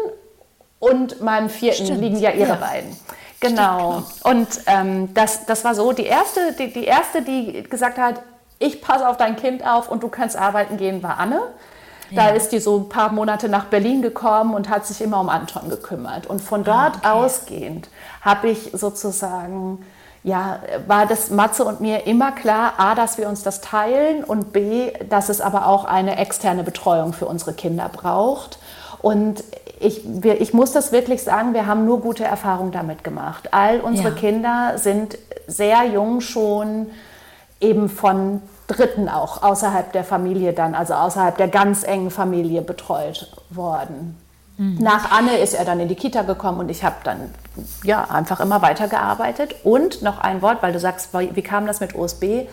[0.79, 2.01] und meinem vierten Stimmt.
[2.03, 2.95] liegen ja ihre beiden.
[3.41, 4.03] Genau.
[4.25, 8.17] Und ähm, das, das war so, die erste, die, die erste, die gesagt hat,
[8.59, 11.41] ich passe auf dein Kind auf und du kannst arbeiten gehen, war Anne.
[12.15, 15.29] Da ist die so ein paar Monate nach Berlin gekommen und hat sich immer um
[15.29, 16.27] Anton gekümmert.
[16.27, 17.25] Und von dort ah, okay.
[17.25, 17.89] ausgehend
[18.23, 19.85] habe ich sozusagen
[20.27, 24.53] ja, war das Matze und mir immer klar, a, dass wir uns das teilen und
[24.53, 28.59] b, dass es aber auch eine externe Betreuung für unsere Kinder braucht.
[29.01, 29.45] Und
[29.79, 33.51] ich, wir, ich muss das wirklich sagen, wir haben nur gute Erfahrungen damit gemacht.
[33.53, 34.15] All unsere ja.
[34.17, 35.17] Kinder sind
[35.47, 36.89] sehr jung schon
[37.61, 43.31] eben von Dritten auch außerhalb der Familie dann, also außerhalb der ganz engen Familie betreut
[43.51, 44.17] worden.
[44.59, 44.79] Mhm.
[44.81, 47.35] Nach Anne ist er dann in die Kita gekommen und ich habe dann
[47.85, 49.55] ja einfach immer weitergearbeitet.
[49.65, 52.47] Und noch ein Wort, weil du sagst, wie kam das mit OSB?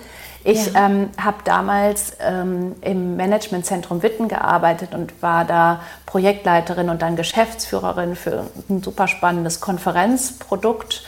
[0.43, 0.86] Ich ja.
[0.86, 8.17] ähm, habe damals ähm, im Managementzentrum Witten gearbeitet und war da Projektleiterin und dann Geschäftsführerin
[8.17, 11.04] für ein super spannendes Konferenzprodukt.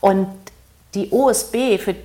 [0.00, 0.28] Und
[0.94, 1.96] die OSB, für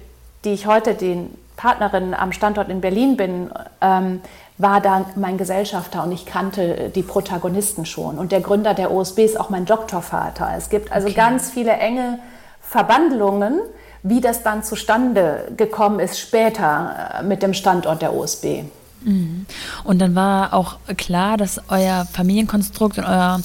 [0.43, 4.21] die ich heute den Partnerin am Standort in Berlin bin, ähm,
[4.57, 8.17] war da mein Gesellschafter und ich kannte die Protagonisten schon.
[8.17, 10.49] Und der Gründer der OSB ist auch mein Doktorvater.
[10.57, 11.15] Es gibt also okay.
[11.15, 12.17] ganz viele enge
[12.61, 13.59] Verbandlungen,
[14.01, 18.63] wie das dann zustande gekommen ist später äh, mit dem Standort der OSB.
[19.03, 19.45] Mhm.
[19.83, 23.39] Und dann war auch klar, dass euer Familienkonstrukt und euer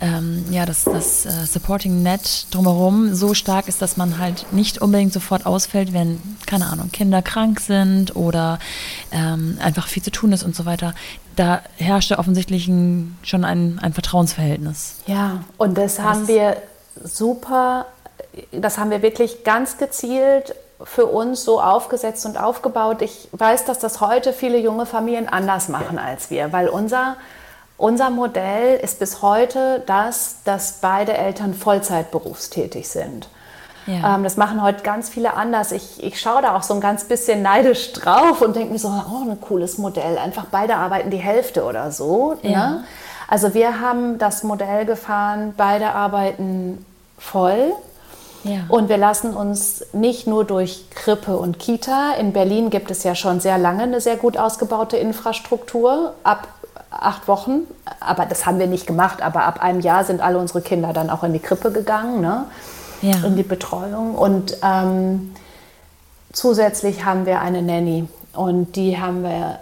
[0.00, 4.80] ähm, ja, das, das äh, Supporting Net drumherum so stark ist, dass man halt nicht
[4.80, 8.58] unbedingt sofort ausfällt, wenn, keine Ahnung, Kinder krank sind oder
[9.12, 10.94] ähm, einfach viel zu tun ist und so weiter.
[11.36, 14.96] Da herrschte offensichtlich ein, schon ein, ein Vertrauensverhältnis.
[15.06, 16.56] Ja, und das, das haben wir
[17.02, 17.86] super,
[18.52, 23.00] das haben wir wirklich ganz gezielt für uns so aufgesetzt und aufgebaut.
[23.00, 27.16] Ich weiß, dass das heute viele junge Familien anders machen als wir, weil unser,
[27.78, 33.28] unser Modell ist bis heute das, dass beide Eltern Vollzeit berufstätig sind.
[33.86, 34.16] Ja.
[34.16, 35.72] Ähm, das machen heute ganz viele anders.
[35.72, 38.88] Ich, ich schaue da auch so ein ganz bisschen neidisch drauf und denke mir so,
[38.88, 40.18] oh, ein cooles Modell.
[40.18, 42.34] Einfach beide arbeiten die Hälfte oder so.
[42.42, 42.52] Ne?
[42.52, 42.70] Ja.
[42.70, 42.84] Ne?
[43.28, 46.84] Also wir haben das Modell gefahren, beide arbeiten
[47.18, 47.72] voll
[48.46, 48.60] ja.
[48.68, 53.14] Und wir lassen uns nicht nur durch Krippe und Kita, in Berlin gibt es ja
[53.14, 56.46] schon sehr lange eine sehr gut ausgebaute Infrastruktur, ab
[56.90, 57.60] acht Wochen,
[58.00, 61.10] aber das haben wir nicht gemacht, aber ab einem Jahr sind alle unsere Kinder dann
[61.10, 62.46] auch in die Krippe gegangen, ne?
[63.02, 63.16] ja.
[63.24, 64.14] in die Betreuung.
[64.14, 65.34] Und ähm,
[66.32, 69.60] zusätzlich haben wir eine Nanny und die haben wir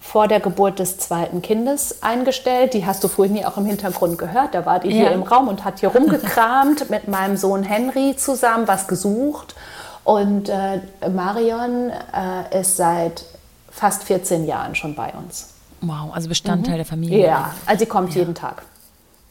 [0.00, 2.74] vor der Geburt des zweiten Kindes eingestellt.
[2.74, 4.54] Die hast du vorhin ja auch im Hintergrund gehört.
[4.54, 4.94] Da war die ja.
[4.94, 9.56] hier im Raum und hat hier rumgekramt mit meinem Sohn Henry zusammen, was gesucht.
[10.04, 10.80] Und äh,
[11.12, 13.24] Marion äh, ist seit
[13.68, 15.55] fast 14 Jahren schon bei uns.
[15.86, 16.78] Wow, also Bestandteil mhm.
[16.78, 17.26] der Familie.
[17.26, 18.20] Ja, also sie kommt ja.
[18.20, 18.62] jeden Tag.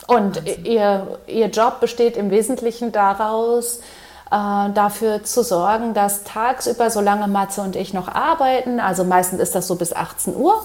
[0.08, 3.80] Und ihr, ihr Job besteht im Wesentlichen daraus,
[4.32, 9.56] äh, dafür zu sorgen, dass tagsüber, solange Matze und ich noch arbeiten, also meistens ist
[9.56, 10.64] das so bis 18 Uhr,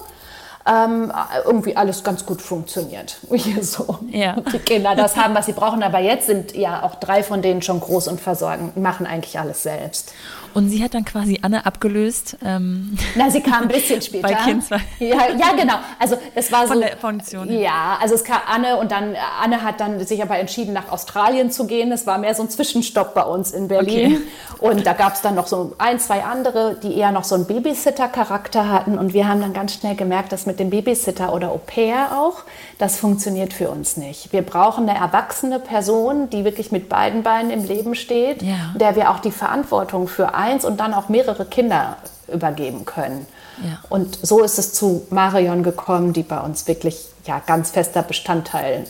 [0.66, 1.11] ähm,
[1.44, 3.16] irgendwie alles ganz gut funktioniert.
[3.33, 3.98] Hier so.
[4.11, 4.37] Ja.
[4.53, 5.83] Die Kinder das haben, was sie brauchen.
[5.83, 9.62] Aber jetzt sind ja auch drei von denen schon groß und versorgen, machen eigentlich alles
[9.62, 10.12] selbst.
[10.55, 12.37] Und sie hat dann quasi Anne abgelöst.
[12.45, 14.29] Ähm, Na, sie kam ein bisschen später.
[14.29, 14.81] Bei Kind 2.
[14.99, 15.75] Ja, ja, genau.
[15.99, 16.73] Also es war Von so.
[16.75, 17.61] Von der Funktion.
[17.61, 21.51] Ja, also es kam Anne und dann Anne hat dann sich aber entschieden, nach Australien
[21.51, 21.93] zu gehen.
[21.93, 24.23] Es war mehr so ein Zwischenstopp bei uns in Berlin.
[24.55, 24.71] Okay.
[24.71, 27.47] Und da gab es dann noch so ein, zwei andere, die eher noch so einen
[27.47, 28.99] Babysitter-Charakter hatten.
[28.99, 32.43] Und wir haben dann ganz schnell gemerkt, dass mit dem Babysitter oder Au pair auch,
[32.79, 34.33] das funktioniert für uns nicht.
[34.33, 38.75] Wir brauchen eine erwachsene Person, die wirklich mit beiden Beinen im Leben steht, ja.
[38.75, 41.96] der wir auch die Verantwortung für eins und dann auch mehrere Kinder
[42.33, 43.26] übergeben können.
[43.62, 43.79] Ja.
[43.88, 48.87] Und so ist es zu Marion gekommen, die bei uns wirklich ja, ganz fester Bestandteil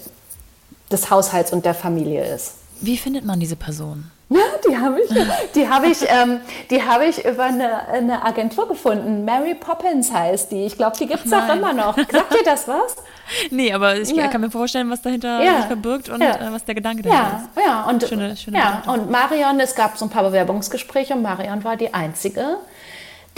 [0.91, 2.55] des Haushalts und der Familie ist.
[2.81, 4.11] Wie findet man diese Person?
[4.33, 5.11] Ja, die habe ich,
[5.57, 6.41] die habe ich, ähm,
[6.71, 9.25] die habe ich über eine, eine, Agentur gefunden.
[9.25, 10.67] Mary Poppins heißt die.
[10.67, 11.97] Ich glaube, die gibt es auch immer noch.
[11.97, 12.97] Sagt dir das was?
[13.53, 14.27] Nee, aber ich ja.
[14.27, 15.59] kann mir vorstellen, was dahinter ja.
[15.59, 16.35] sich verbirgt und ja.
[16.35, 17.65] äh, was der Gedanke dahinter ist.
[17.65, 18.83] Ja, und, schöne, schöne ja.
[18.93, 22.57] und Marion, es gab so ein paar Bewerbungsgespräche und Marion war die einzige,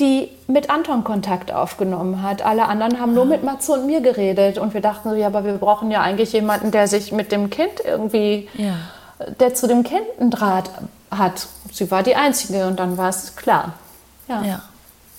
[0.00, 2.40] die mit Anton Kontakt aufgenommen hat.
[2.40, 3.26] Alle anderen haben nur ah.
[3.26, 6.33] mit Matze und mir geredet und wir dachten so, ja, aber wir brauchen ja eigentlich
[6.33, 8.76] jemanden, der sich mit dem Kind irgendwie ja
[9.41, 10.71] der zu dem Kind einen Draht
[11.11, 11.49] hat.
[11.73, 13.75] Sie war die Einzige und dann war es klar.
[14.29, 14.43] Ja.
[14.43, 14.63] ja.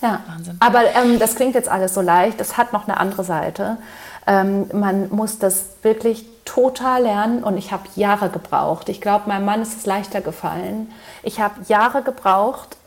[0.01, 0.19] ja.
[0.27, 0.57] Wahnsinn.
[0.59, 2.41] Aber ähm, das klingt jetzt alles so leicht.
[2.41, 3.77] Es hat noch eine andere Seite.
[4.25, 8.89] Ähm, man muss das wirklich total lernen und ich habe Jahre gebraucht.
[8.89, 10.91] Ich glaube, meinem Mann ist es leichter gefallen.
[11.21, 12.77] Ich habe Jahre gebraucht,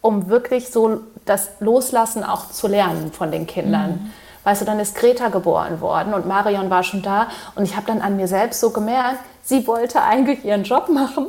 [0.00, 3.90] um wirklich so das Loslassen auch zu lernen von den Kindern.
[3.90, 4.10] Mhm.
[4.44, 7.86] Weißt du, dann ist Greta geboren worden und Marion war schon da und ich habe
[7.86, 11.26] dann an mir selbst so gemerkt, sie wollte eigentlich ihren Job machen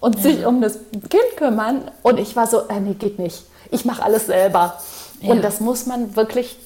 [0.00, 0.22] und ja.
[0.22, 1.90] sich um das Kind kümmern.
[2.02, 3.44] Und ich war so, äh, nee, geht nicht.
[3.70, 4.80] Ich mache alles selber.
[5.20, 5.32] Ja.
[5.32, 6.58] Und das muss man wirklich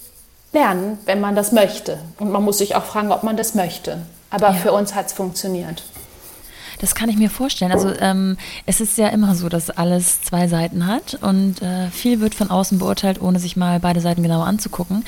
[0.53, 1.99] lernen, wenn man das möchte.
[2.19, 3.99] Und man muss sich auch fragen, ob man das möchte.
[4.31, 4.55] Aber ja.
[4.55, 5.83] für uns hat es funktioniert.
[6.83, 7.71] Das kann ich mir vorstellen.
[7.71, 12.19] Also ähm, es ist ja immer so, dass alles zwei Seiten hat und äh, viel
[12.21, 15.05] wird von außen beurteilt, ohne sich mal beide Seiten genauer anzugucken.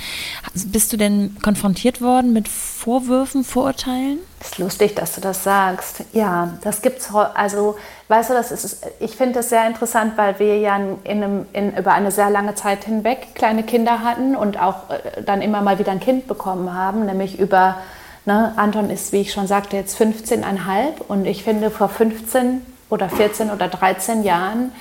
[0.55, 4.21] Bist du denn konfrontiert worden mit Vorwürfen, Vorurteilen?
[4.39, 6.05] Das ist lustig, dass du das sagst.
[6.13, 7.13] Ja, das gibt's.
[7.13, 11.47] Also, weißt du, das ist, ich finde das sehr interessant, weil wir ja in einem,
[11.53, 15.61] in, über eine sehr lange Zeit hinweg kleine Kinder hatten und auch äh, dann immer
[15.61, 17.79] mal wieder ein Kind bekommen haben, nämlich über
[18.27, 23.11] Ne, Anton ist, wie ich schon sagte, jetzt 15,5 und ich finde, vor 15 oder
[23.11, 24.73] 14 oder 13 Jahren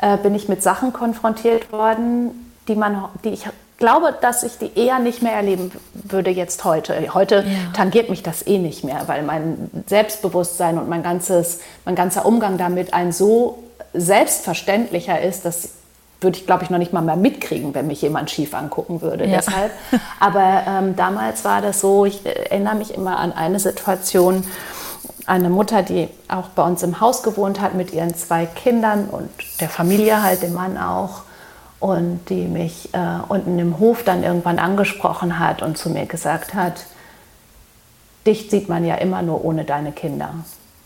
[0.00, 3.46] äh, bin ich mit Sachen konfrontiert worden, die, man, die ich
[3.78, 7.12] glaube, dass ich die eher nicht mehr erleben würde jetzt heute.
[7.12, 7.72] Heute ja.
[7.74, 12.58] tangiert mich das eh nicht mehr, weil mein Selbstbewusstsein und mein, ganzes, mein ganzer Umgang
[12.58, 15.70] damit ein so selbstverständlicher ist, dass
[16.22, 19.26] würde ich, glaube ich, noch nicht mal mehr mitkriegen, wenn mich jemand schief angucken würde.
[19.26, 19.36] Ja.
[19.36, 19.72] Deshalb.
[20.20, 24.44] Aber ähm, damals war das so, ich erinnere mich immer an eine Situation,
[25.26, 29.30] eine Mutter, die auch bei uns im Haus gewohnt hat mit ihren zwei Kindern und
[29.60, 31.22] der Familie halt, dem Mann auch.
[31.78, 36.54] Und die mich äh, unten im Hof dann irgendwann angesprochen hat und zu mir gesagt
[36.54, 36.84] hat,
[38.24, 40.30] dich sieht man ja immer nur ohne deine Kinder.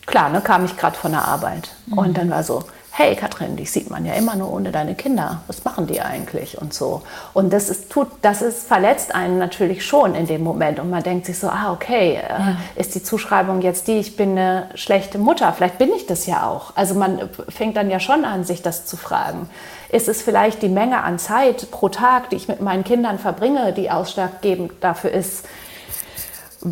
[0.06, 1.70] Klar, ne, kam ich gerade von der Arbeit.
[1.86, 1.98] Mhm.
[1.98, 2.62] Und dann war so,
[2.98, 5.42] hey Katrin, dich sieht man ja immer nur ohne deine Kinder.
[5.48, 7.02] Was machen die eigentlich und so.
[7.34, 10.80] Und das ist, tut, das ist, verletzt einen natürlich schon in dem Moment.
[10.80, 12.56] Und man denkt sich so, ah, okay, äh, ja.
[12.74, 15.52] ist die Zuschreibung jetzt die, ich bin eine schlechte Mutter?
[15.52, 16.72] Vielleicht bin ich das ja auch.
[16.74, 19.50] Also man fängt dann ja schon an, sich das zu fragen.
[19.90, 23.74] Ist es vielleicht die Menge an Zeit pro Tag, die ich mit meinen Kindern verbringe,
[23.74, 25.44] die ausschlaggebend dafür ist,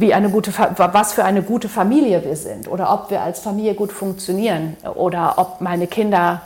[0.01, 3.75] wie eine gute, was für eine gute Familie wir sind oder ob wir als Familie
[3.75, 6.43] gut funktionieren oder ob meine Kinder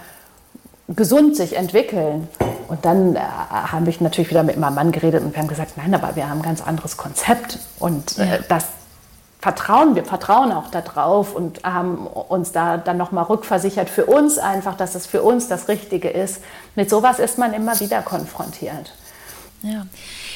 [0.89, 2.29] gesund sich entwickeln.
[2.69, 5.79] Und dann äh, habe ich natürlich wieder mit meinem Mann geredet und wir haben gesagt,
[5.79, 8.67] nein, aber wir haben ein ganz anderes Konzept und äh, das
[9.41, 14.77] vertrauen, wir vertrauen auch darauf und haben uns da dann nochmal rückversichert für uns einfach,
[14.77, 16.43] dass es für uns das Richtige ist.
[16.75, 18.93] Mit sowas ist man immer wieder konfrontiert.
[19.63, 19.87] Ja,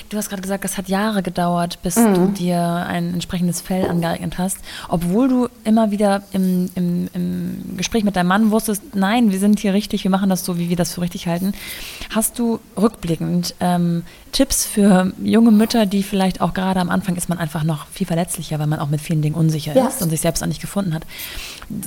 [0.08, 2.14] du hast gerade gesagt, es hat Jahre gedauert, bis mhm.
[2.14, 8.04] du dir ein entsprechendes Fell angeeignet hast, obwohl du immer wieder im, im, im, Gespräch
[8.04, 10.76] mit deinem Mann wusstest, nein, wir sind hier richtig, wir machen das so, wie wir
[10.76, 11.52] das für richtig halten.
[12.14, 17.28] Hast du rückblickend ähm, Tipps für junge Mütter, die vielleicht auch gerade am Anfang ist
[17.28, 19.86] man einfach noch viel verletzlicher, weil man auch mit vielen Dingen unsicher ja.
[19.86, 21.04] ist und sich selbst auch nicht gefunden hat,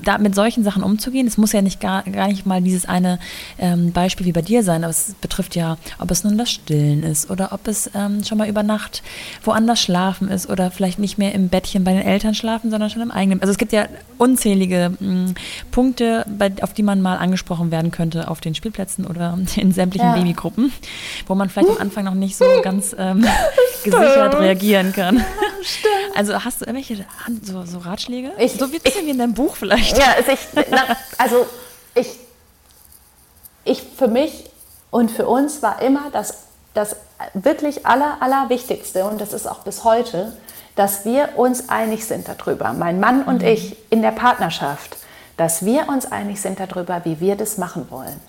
[0.03, 1.25] da mit solchen Sachen umzugehen?
[1.25, 3.19] Es muss ja nicht gar, gar nicht mal dieses eine
[3.57, 7.03] ähm, Beispiel wie bei dir sein, aber es betrifft ja, ob es nun das Stillen
[7.03, 9.01] ist oder ob es ähm, schon mal über Nacht
[9.43, 13.01] woanders schlafen ist oder vielleicht nicht mehr im Bettchen bei den Eltern schlafen, sondern schon
[13.01, 13.41] im eigenen.
[13.41, 15.35] Also es gibt ja unzählige mh, mm,
[15.71, 20.07] Punkte, bei, auf die man mal angesprochen werden könnte auf den Spielplätzen oder in sämtlichen
[20.07, 20.15] ja.
[20.15, 20.71] Babygruppen,
[21.27, 23.25] wo man vielleicht am Anfang noch nicht so ganz ähm,
[23.83, 25.23] gesichert reagieren kann.
[25.61, 26.17] Stimmt.
[26.17, 27.05] Also hast du irgendwelche
[27.41, 28.31] so, so Ratschläge?
[28.37, 29.97] Ich, so wie, ich, wie in deinem Buch vielleicht.
[29.97, 30.83] Ja, also ich, na,
[31.17, 31.45] also
[31.93, 32.19] ich,
[33.63, 34.45] ich für mich
[34.91, 36.45] und für uns war immer das
[36.75, 36.97] das
[37.33, 40.33] wirklich aller, allerwichtigste, und das ist auch bis heute,
[40.75, 43.47] dass wir uns einig sind darüber, mein Mann und mhm.
[43.47, 44.97] ich in der Partnerschaft,
[45.37, 48.19] dass wir uns einig sind darüber, wie wir das machen wollen.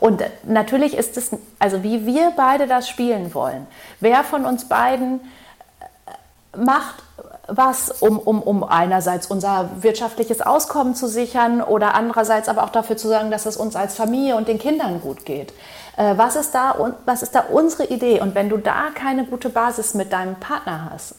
[0.00, 3.66] Und natürlich ist es, also wie wir beide das spielen wollen.
[4.00, 7.02] Wer von uns beiden äh, macht
[7.46, 12.96] was, um, um, um einerseits unser wirtschaftliches Auskommen zu sichern oder andererseits aber auch dafür
[12.96, 15.52] zu sorgen, dass es uns als Familie und den Kindern gut geht.
[15.96, 18.20] Äh, was, ist da, was ist da unsere Idee?
[18.20, 21.16] Und wenn du da keine gute Basis mit deinem Partner hast,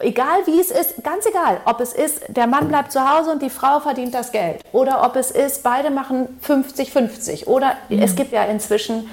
[0.00, 3.42] egal wie es ist, ganz egal, ob es ist, der Mann bleibt zu Hause und
[3.42, 8.02] die Frau verdient das Geld oder ob es ist, beide machen 50-50 oder mhm.
[8.02, 9.08] es gibt ja inzwischen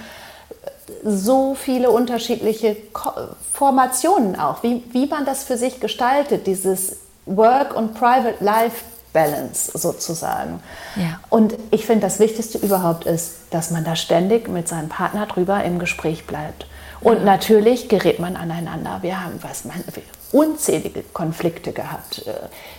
[1.03, 2.77] so viele unterschiedliche
[3.53, 9.71] Formationen auch, wie, wie man das für sich gestaltet, dieses Work und Private Life Balance
[9.77, 10.61] sozusagen.
[10.95, 11.19] Ja.
[11.29, 15.63] Und ich finde, das Wichtigste überhaupt ist, dass man da ständig mit seinem Partner drüber
[15.63, 16.67] im Gespräch bleibt.
[17.01, 18.99] Und natürlich gerät man aneinander.
[19.01, 19.83] Wir haben was, man,
[20.31, 22.27] unzählige Konflikte gehabt.
[22.27, 22.33] Äh,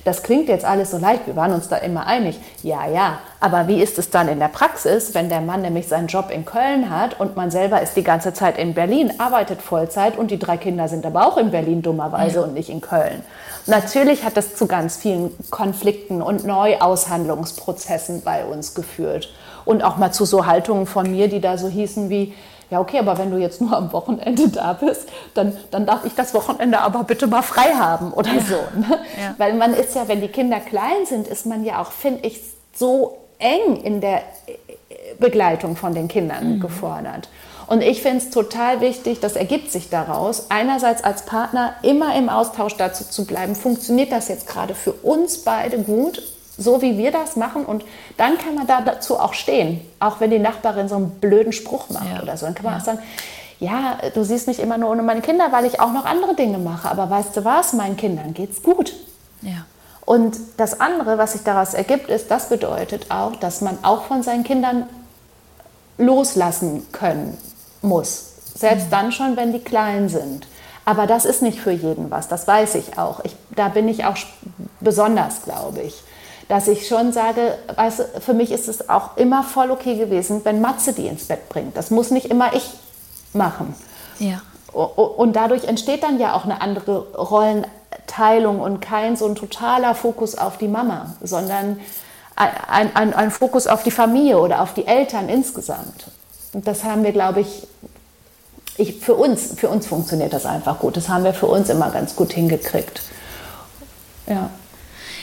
[0.04, 2.38] das klingt jetzt alles so leicht, wir waren uns da immer einig.
[2.62, 6.08] Ja, ja, aber wie ist es dann in der Praxis, wenn der Mann nämlich seinen
[6.08, 10.16] Job in Köln hat und man selber ist die ganze Zeit in Berlin, arbeitet Vollzeit
[10.16, 12.42] und die drei Kinder sind aber auch in Berlin dummerweise ja.
[12.42, 13.22] und nicht in Köln.
[13.66, 19.32] Natürlich hat das zu ganz vielen Konflikten und Neuaushandlungsprozessen bei uns geführt.
[19.66, 22.34] Und auch mal zu so Haltungen von mir, die da so hießen wie,
[22.70, 26.14] ja okay, aber wenn du jetzt nur am Wochenende da bist, dann, dann darf ich
[26.14, 28.40] das Wochenende aber bitte mal frei haben oder ja.
[28.40, 28.78] so.
[28.78, 28.98] Ne?
[29.20, 29.34] Ja.
[29.38, 32.40] Weil man ist ja, wenn die Kinder klein sind, ist man ja auch, finde ich,
[32.74, 34.22] so eng in der
[35.18, 36.60] Begleitung von den Kindern mhm.
[36.60, 37.28] gefordert.
[37.66, 42.30] Und ich finde es total wichtig, das ergibt sich daraus, einerseits als Partner immer im
[42.30, 46.22] Austausch dazu zu bleiben, funktioniert das jetzt gerade für uns beide gut,
[46.58, 47.84] so wie wir das machen und
[48.16, 51.88] dann kann man da dazu auch stehen, auch wenn die Nachbarin so einen blöden Spruch
[51.88, 52.22] macht ja.
[52.22, 52.80] oder so, dann kann man ja.
[52.80, 52.98] auch sagen,
[53.60, 56.58] ja, du siehst mich immer nur ohne meine Kinder, weil ich auch noch andere Dinge
[56.58, 58.92] mache, aber weißt du was, meinen Kindern geht's gut.
[59.40, 59.66] Ja.
[60.04, 64.22] Und das andere, was sich daraus ergibt, ist, das bedeutet auch, dass man auch von
[64.22, 64.88] seinen Kindern
[65.98, 67.36] loslassen können
[67.82, 68.32] muss.
[68.54, 68.90] Selbst mhm.
[68.90, 70.46] dann schon, wenn die klein sind.
[70.84, 73.22] Aber das ist nicht für jeden was, das weiß ich auch.
[73.24, 74.16] Ich, da bin ich auch
[74.80, 76.02] besonders, glaube ich.
[76.48, 80.60] Dass ich schon sage, weißt, für mich ist es auch immer voll okay gewesen, wenn
[80.60, 81.76] Matze die ins Bett bringt.
[81.76, 82.70] Das muss nicht immer ich
[83.34, 83.74] machen.
[84.18, 84.40] Ja.
[84.72, 90.36] Und dadurch entsteht dann ja auch eine andere Rollenteilung und kein so ein totaler Fokus
[90.36, 91.80] auf die Mama, sondern
[92.36, 96.06] ein, ein, ein Fokus auf die Familie oder auf die Eltern insgesamt.
[96.52, 97.66] Und das haben wir, glaube ich,
[98.76, 100.96] ich, für, uns, für uns funktioniert das einfach gut.
[100.96, 103.02] Das haben wir für uns immer ganz gut hingekriegt.
[104.26, 104.50] Ja.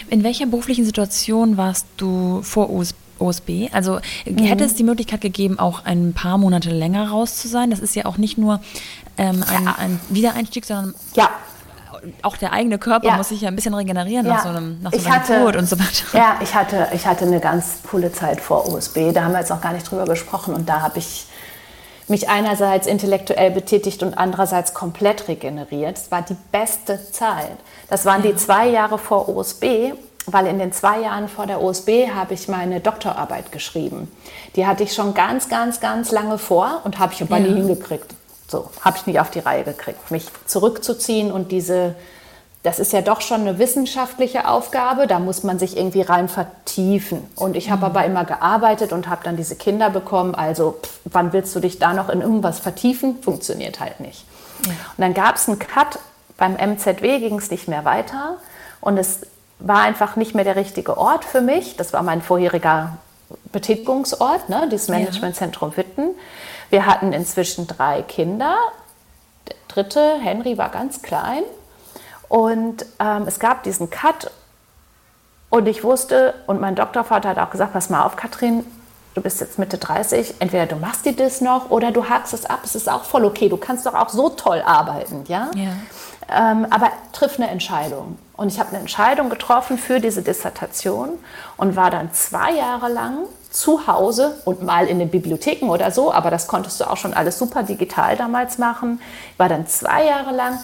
[0.10, 2.70] In welcher beruflichen Situation warst du vor
[3.20, 3.70] OSB?
[3.72, 4.38] Also mhm.
[4.40, 7.70] hätte es die Möglichkeit gegeben, auch ein paar Monate länger raus zu sein?
[7.70, 8.62] Das ist ja auch nicht nur
[9.18, 9.76] ähm, ein, ja.
[9.78, 11.30] ein, Wiedereinstieg, sondern ja.
[12.22, 13.18] auch der eigene Körper ja.
[13.18, 15.68] muss sich ja ein bisschen regenerieren nach so einem, nach so einem hatte, Tod und
[15.68, 16.06] so weiter.
[16.14, 19.14] Ja, ich hatte, ich hatte eine ganz coole Zeit vor OSB.
[19.14, 21.28] Da haben wir jetzt noch gar nicht drüber gesprochen und da habe ich
[22.08, 25.98] mich einerseits intellektuell betätigt und andererseits komplett regeneriert.
[25.98, 27.58] Es war die beste Zeit.
[27.90, 29.94] Das waren die zwei Jahre vor OSB,
[30.28, 34.12] weil in den zwei Jahren vor der OSB habe ich meine Doktorarbeit geschrieben.
[34.56, 37.48] Die hatte ich schon ganz, ganz, ganz lange vor und habe ich aber ja.
[37.48, 38.14] nie hingekriegt.
[38.48, 41.96] So, habe ich nicht auf die Reihe gekriegt, mich zurückzuziehen und diese
[42.66, 47.22] das ist ja doch schon eine wissenschaftliche Aufgabe, da muss man sich irgendwie rein vertiefen.
[47.36, 47.96] Und ich habe mhm.
[47.96, 51.78] aber immer gearbeitet und habe dann diese Kinder bekommen, also pff, wann willst du dich
[51.78, 53.22] da noch in irgendwas vertiefen?
[53.22, 54.26] Funktioniert halt nicht.
[54.66, 54.72] Ja.
[54.72, 56.00] Und dann gab es einen Cut,
[56.38, 58.38] beim MZW ging es nicht mehr weiter
[58.82, 59.22] und es
[59.60, 61.78] war einfach nicht mehr der richtige Ort für mich.
[61.78, 62.98] Das war mein vorheriger
[63.52, 66.16] Betätigungsort, ne, dieses Managementzentrum Witten.
[66.72, 68.56] Wir hatten inzwischen drei Kinder.
[69.48, 71.44] Der dritte, Henry, war ganz klein.
[72.28, 74.32] Und ähm, es gab diesen Cut
[75.50, 78.66] und ich wusste, und mein Doktorvater hat auch gesagt, pass mal auf, Katrin,
[79.14, 82.46] du bist jetzt Mitte 30, entweder du machst dir das noch oder du hakst es
[82.46, 85.50] ab, es ist auch voll okay, du kannst doch auch so toll arbeiten, ja?
[85.56, 85.72] ja.
[86.28, 88.18] Ähm, aber triff eine Entscheidung.
[88.36, 91.12] Und ich habe eine Entscheidung getroffen für diese Dissertation
[91.56, 93.20] und war dann zwei Jahre lang
[93.52, 97.14] zu Hause und mal in den Bibliotheken oder so, aber das konntest du auch schon
[97.14, 99.00] alles super digital damals machen.
[99.32, 100.60] Ich war dann zwei Jahre lang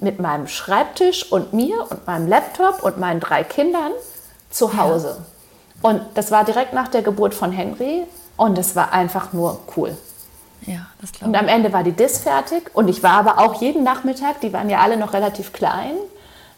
[0.00, 3.92] mit meinem Schreibtisch und mir und meinem Laptop und meinen drei Kindern
[4.50, 5.16] zu Hause.
[5.18, 5.90] Ja.
[5.90, 8.04] Und das war direkt nach der Geburt von Henry
[8.36, 9.96] und es war einfach nur cool.
[10.62, 11.28] Ja, das glaube ich.
[11.28, 14.52] Und am Ende war die Dis fertig und ich war aber auch jeden Nachmittag, die
[14.52, 15.92] waren ja alle noch relativ klein,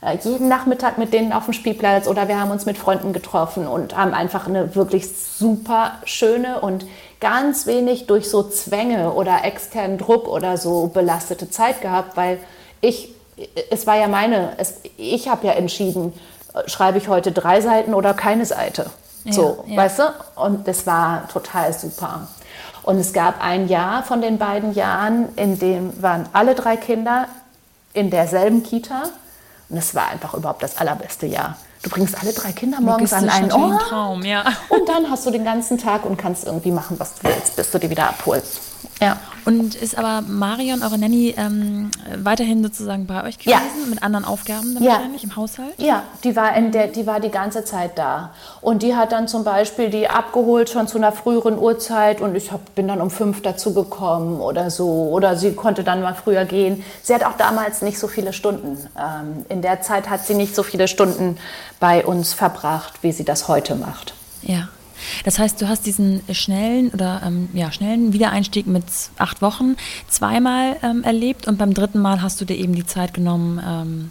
[0.03, 3.67] äh, jeden Nachmittag mit denen auf dem Spielplatz oder wir haben uns mit Freunden getroffen
[3.67, 6.87] und haben einfach eine wirklich super schöne und
[7.21, 12.39] ganz wenig durch so Zwänge oder externen Druck oder so belastete Zeit gehabt, weil
[12.81, 13.15] ich
[13.71, 16.13] es war ja meine, es, ich habe ja entschieden,
[16.67, 18.91] schreibe ich heute drei Seiten oder keine Seite.
[19.29, 19.77] So, ja.
[19.77, 20.03] weißt du?
[20.37, 22.29] Und das war total super.
[22.83, 27.29] Und es gab ein Jahr von den beiden Jahren, in dem waren alle drei Kinder
[27.93, 29.05] in derselben Kita.
[29.69, 31.57] Und es war einfach überhaupt das allerbeste Jahr.
[31.83, 33.83] Du bringst alle drei Kinder morgens an einen Ort.
[33.83, 34.45] Traum, ja.
[34.69, 37.71] Und dann hast du den ganzen Tag und kannst irgendwie machen, was du willst, bis
[37.71, 38.61] du die wieder abholst.
[39.01, 39.19] Ja.
[39.47, 43.87] Und ist aber Marion, eure Nanny, ähm, weiterhin sozusagen bei euch gewesen, ja.
[43.89, 44.93] mit anderen Aufgaben dann ja.
[44.93, 45.75] wahrscheinlich im Haushalt?
[45.79, 48.31] Ja, die war, in der, die war die ganze Zeit da.
[48.61, 52.53] Und die hat dann zum Beispiel die abgeholt schon zu einer früheren Uhrzeit und ich
[52.53, 55.09] hab, bin dann um fünf dazu gekommen oder so.
[55.11, 56.85] Oder sie konnte dann mal früher gehen.
[57.03, 58.77] Sie hat auch damals nicht so viele Stunden.
[58.99, 61.39] Ähm, in der Zeit hat sie nicht so viele Stunden
[61.81, 64.13] bei uns verbracht, wie sie das heute macht.
[64.43, 64.69] Ja.
[65.25, 68.85] Das heißt, du hast diesen schnellen oder ähm, ja, schnellen Wiedereinstieg mit
[69.19, 69.77] acht Wochen
[70.09, 74.11] zweimal ähm, erlebt und beim dritten Mal hast du dir eben die Zeit genommen, ähm,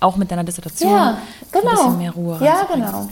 [0.00, 1.18] auch mit deiner Dissertation ja,
[1.50, 1.68] genau.
[1.68, 2.38] ein bisschen mehr Ruhe.
[2.42, 3.08] Ja, genau.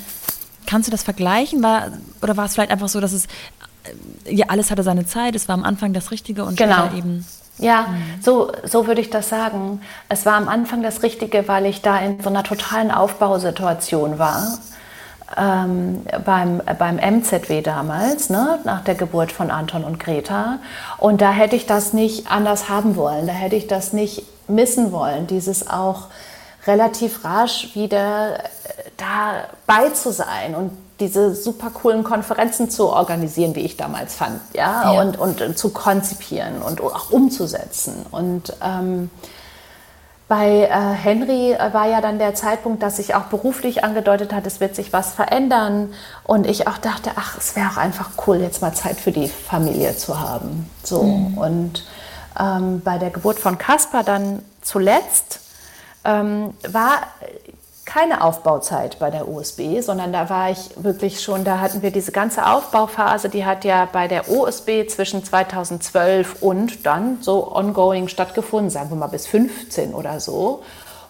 [0.66, 1.62] Kannst du das vergleichen?
[1.62, 3.26] War, oder war es vielleicht einfach so, dass es
[4.24, 6.86] äh, ja alles hatte seine Zeit, es war am Anfang das Richtige und genau.
[6.96, 7.24] eben
[7.58, 8.22] ja, mhm.
[8.22, 9.80] so, so würde ich das sagen.
[10.08, 14.58] Es war am Anfang das Richtige, weil ich da in so einer totalen Aufbausituation war
[15.36, 20.58] ähm, beim, beim MZW damals, ne, nach der Geburt von Anton und Greta.
[20.98, 24.92] Und da hätte ich das nicht anders haben wollen, da hätte ich das nicht missen
[24.92, 26.06] wollen, dieses auch
[26.66, 28.38] relativ rasch wieder
[28.96, 30.70] dabei zu sein und
[31.00, 35.00] diese super coolen Konferenzen zu organisieren, wie ich damals fand, ja, Ja.
[35.02, 38.06] Und, und, äh, zu konzipieren und auch umzusetzen.
[38.10, 39.10] Und ähm,
[40.28, 44.44] bei äh, Henry äh, war ja dann der Zeitpunkt, dass sich auch beruflich angedeutet hat,
[44.46, 45.92] es wird sich was verändern.
[46.24, 49.28] Und ich auch dachte, ach, es wäre auch einfach cool, jetzt mal Zeit für die
[49.28, 50.68] Familie zu haben.
[50.82, 51.00] So.
[51.36, 51.84] Und
[52.38, 55.40] ähm, bei der Geburt von Kaspar dann zuletzt
[56.04, 57.02] ähm, war
[57.86, 62.12] keine Aufbauzeit bei der OSB, sondern da war ich wirklich schon, da hatten wir diese
[62.12, 68.70] ganze Aufbauphase, die hat ja bei der OSB zwischen 2012 und dann so ongoing stattgefunden,
[68.70, 70.62] sagen wir mal bis 15 oder so.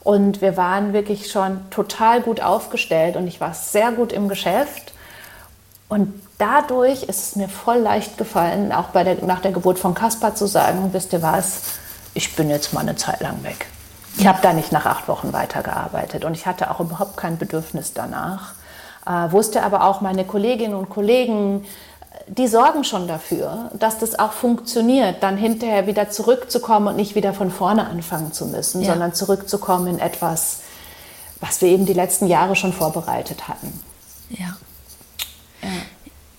[0.04, 4.92] Und wir waren wirklich schon total gut aufgestellt und ich war sehr gut im Geschäft.
[5.88, 9.94] Und dadurch ist es mir voll leicht gefallen, auch bei der, nach der Geburt von
[9.94, 11.62] Kaspar zu sagen, wisst ihr was,
[12.14, 13.66] ich bin jetzt mal eine Zeit lang weg.
[14.18, 17.92] Ich habe da nicht nach acht Wochen weitergearbeitet und ich hatte auch überhaupt kein Bedürfnis
[17.92, 18.52] danach.
[19.06, 21.64] Äh, wusste aber auch, meine Kolleginnen und Kollegen,
[22.26, 27.34] die sorgen schon dafür, dass das auch funktioniert, dann hinterher wieder zurückzukommen und nicht wieder
[27.34, 28.92] von vorne anfangen zu müssen, Ja.
[28.92, 30.60] sondern zurückzukommen in etwas,
[31.40, 33.80] was wir eben die letzten Jahre schon vorbereitet hatten.
[34.30, 34.56] Ja.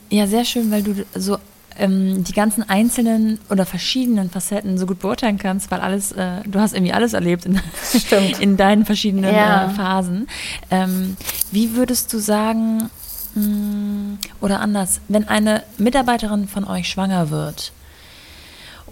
[0.10, 1.38] Ja, sehr schön, weil du so
[1.78, 6.60] ähm, die ganzen einzelnen oder verschiedenen Facetten so gut beurteilen kannst, weil alles, äh, du
[6.60, 7.60] hast irgendwie alles erlebt in,
[8.40, 9.66] in deinen verschiedenen Ja.
[9.66, 10.28] äh, Phasen.
[10.72, 11.18] Ähm,
[11.52, 12.90] wie würdest du sagen,
[13.36, 17.72] mh, oder anders, wenn eine Mitarbeiterin von euch schwanger wird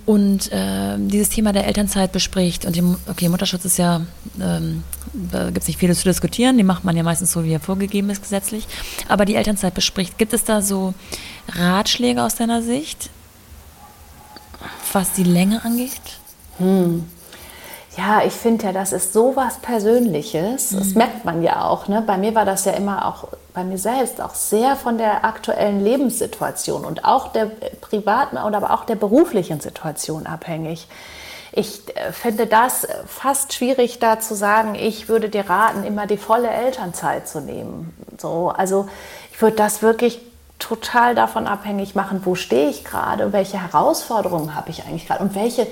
[0.06, 4.02] und äh, dieses Thema der Elternzeit bespricht und die, Mu- okay, Mutterschutz ist ja,
[4.40, 4.84] ähm,
[5.32, 7.60] da gibt es nicht vieles zu diskutieren, die macht man ja meistens so, wie er
[7.60, 8.68] vorgegeben ist gesetzlich,
[9.08, 10.94] aber die Elternzeit bespricht, gibt es da so
[11.50, 13.10] Ratschläge aus deiner Sicht,
[14.94, 16.02] was die Länge angeht?
[17.98, 20.72] Ja, ich finde ja, das ist so was Persönliches.
[20.72, 21.88] Das merkt man ja auch.
[21.88, 22.04] Ne?
[22.06, 25.82] Bei mir war das ja immer auch, bei mir selbst, auch sehr von der aktuellen
[25.82, 27.46] Lebenssituation und auch der
[27.80, 30.88] privaten oder aber auch der beruflichen Situation abhängig.
[31.54, 36.18] Ich äh, finde das fast schwierig, da zu sagen, ich würde dir raten, immer die
[36.18, 37.94] volle Elternzeit zu nehmen.
[38.18, 38.90] So, also
[39.32, 40.20] ich würde das wirklich
[40.60, 45.36] total davon abhängig machen, wo stehe ich gerade, welche Herausforderungen habe ich eigentlich gerade und
[45.36, 45.68] welche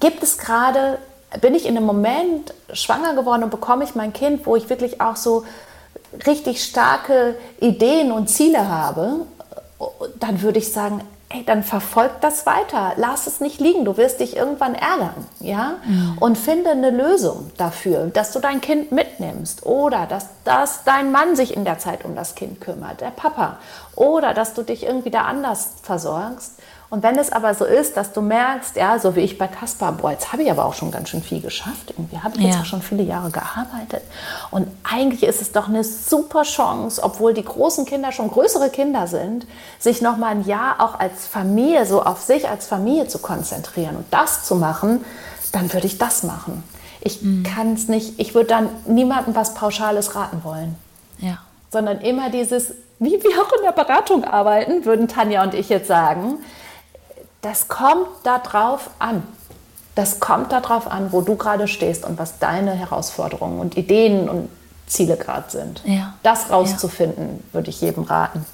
[0.00, 0.98] gibt es gerade,
[1.40, 5.00] bin ich in einem Moment schwanger geworden und bekomme ich mein Kind, wo ich wirklich
[5.00, 5.44] auch so
[6.26, 9.26] richtig starke Ideen und Ziele habe,
[10.20, 11.02] dann würde ich sagen,
[11.34, 15.76] ey, dann verfolg das weiter, lass es nicht liegen, du wirst dich irgendwann ärgern, ja?
[16.20, 21.34] Und finde eine Lösung dafür, dass du dein Kind mitnimmst oder dass, dass dein Mann
[21.34, 23.58] sich in der Zeit um das Kind kümmert, der Papa,
[23.96, 26.52] oder dass du dich irgendwie da anders versorgst.
[26.94, 29.90] Und wenn es aber so ist, dass du merkst, ja, so wie ich bei Kaspar,
[29.90, 31.90] boah, jetzt habe ich aber auch schon ganz schön viel geschafft.
[31.90, 32.60] Irgendwie habe ich jetzt Ja.
[32.60, 34.02] auch schon viele Jahre gearbeitet.
[34.52, 39.08] Und eigentlich ist es doch eine super Chance, obwohl die großen Kinder schon größere Kinder
[39.08, 39.44] sind,
[39.80, 43.96] sich noch mal ein Jahr auch als Familie, so auf sich als Familie zu konzentrieren
[43.96, 45.04] und das zu machen,
[45.50, 46.62] dann würde ich das machen.
[47.00, 50.76] Ich kann es nicht, ich würde dann niemandem was Pauschales raten wollen
[51.18, 51.38] Ja.
[51.72, 55.88] sondern immer dieses, wie wir auch in der Beratung arbeiten, würden Tanja und ich jetzt
[55.88, 56.36] sagen,
[57.44, 59.22] das kommt darauf an.
[59.94, 64.48] Das kommt darauf an, wo du gerade stehst und was deine Herausforderungen und Ideen und
[64.86, 65.82] Ziele gerade sind.
[65.84, 66.14] Ja.
[66.22, 68.44] Das rauszufinden, würde ich jedem raten.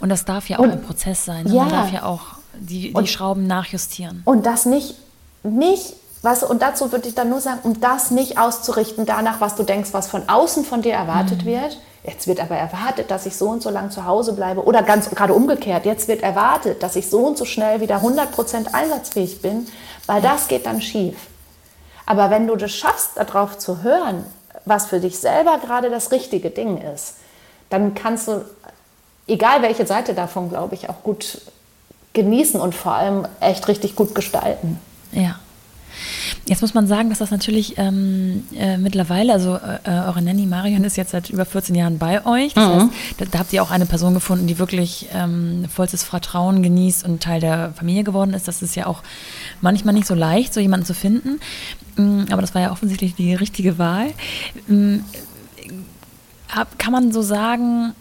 [0.00, 1.44] Und das darf ja auch Und- ein Prozess sein.
[1.46, 1.54] Ne?
[1.54, 1.62] Ja.
[1.62, 2.20] Man darf ja auch
[2.54, 4.22] die, die Und- Schrauben nachjustieren.
[4.24, 4.96] Und das nicht,
[5.42, 9.54] nicht, was, und dazu würde ich dann nur sagen, um das nicht auszurichten danach, was
[9.56, 11.78] du denkst, was von außen von dir erwartet wird.
[12.04, 14.64] Jetzt wird aber erwartet, dass ich so und so lang zu Hause bleibe.
[14.64, 18.72] Oder ganz gerade umgekehrt, jetzt wird erwartet, dass ich so und so schnell wieder 100%
[18.72, 19.68] einsatzfähig bin,
[20.06, 21.16] weil das geht dann schief.
[22.04, 24.24] Aber wenn du das schaffst, darauf zu hören,
[24.64, 27.14] was für dich selber gerade das richtige Ding ist,
[27.70, 28.44] dann kannst du,
[29.28, 31.40] egal welche Seite davon, glaube ich, auch gut
[32.12, 34.80] genießen und vor allem echt richtig gut gestalten.
[35.12, 35.36] Ja.
[36.46, 40.84] Jetzt muss man sagen, dass das natürlich ähm, äh, mittlerweile, also äh, eure Nanny Marion
[40.84, 42.54] ist jetzt seit über 14 Jahren bei euch.
[42.54, 42.88] Das heißt,
[43.18, 47.22] da, da habt ihr auch eine Person gefunden, die wirklich ähm, vollstes Vertrauen genießt und
[47.22, 48.48] Teil der Familie geworden ist.
[48.48, 49.02] Das ist ja auch
[49.60, 51.40] manchmal nicht so leicht, so jemanden zu finden.
[51.96, 54.08] Mm, Aber das war ja offensichtlich die richtige Wahl.
[56.48, 57.94] Hab- Kann man so sagen,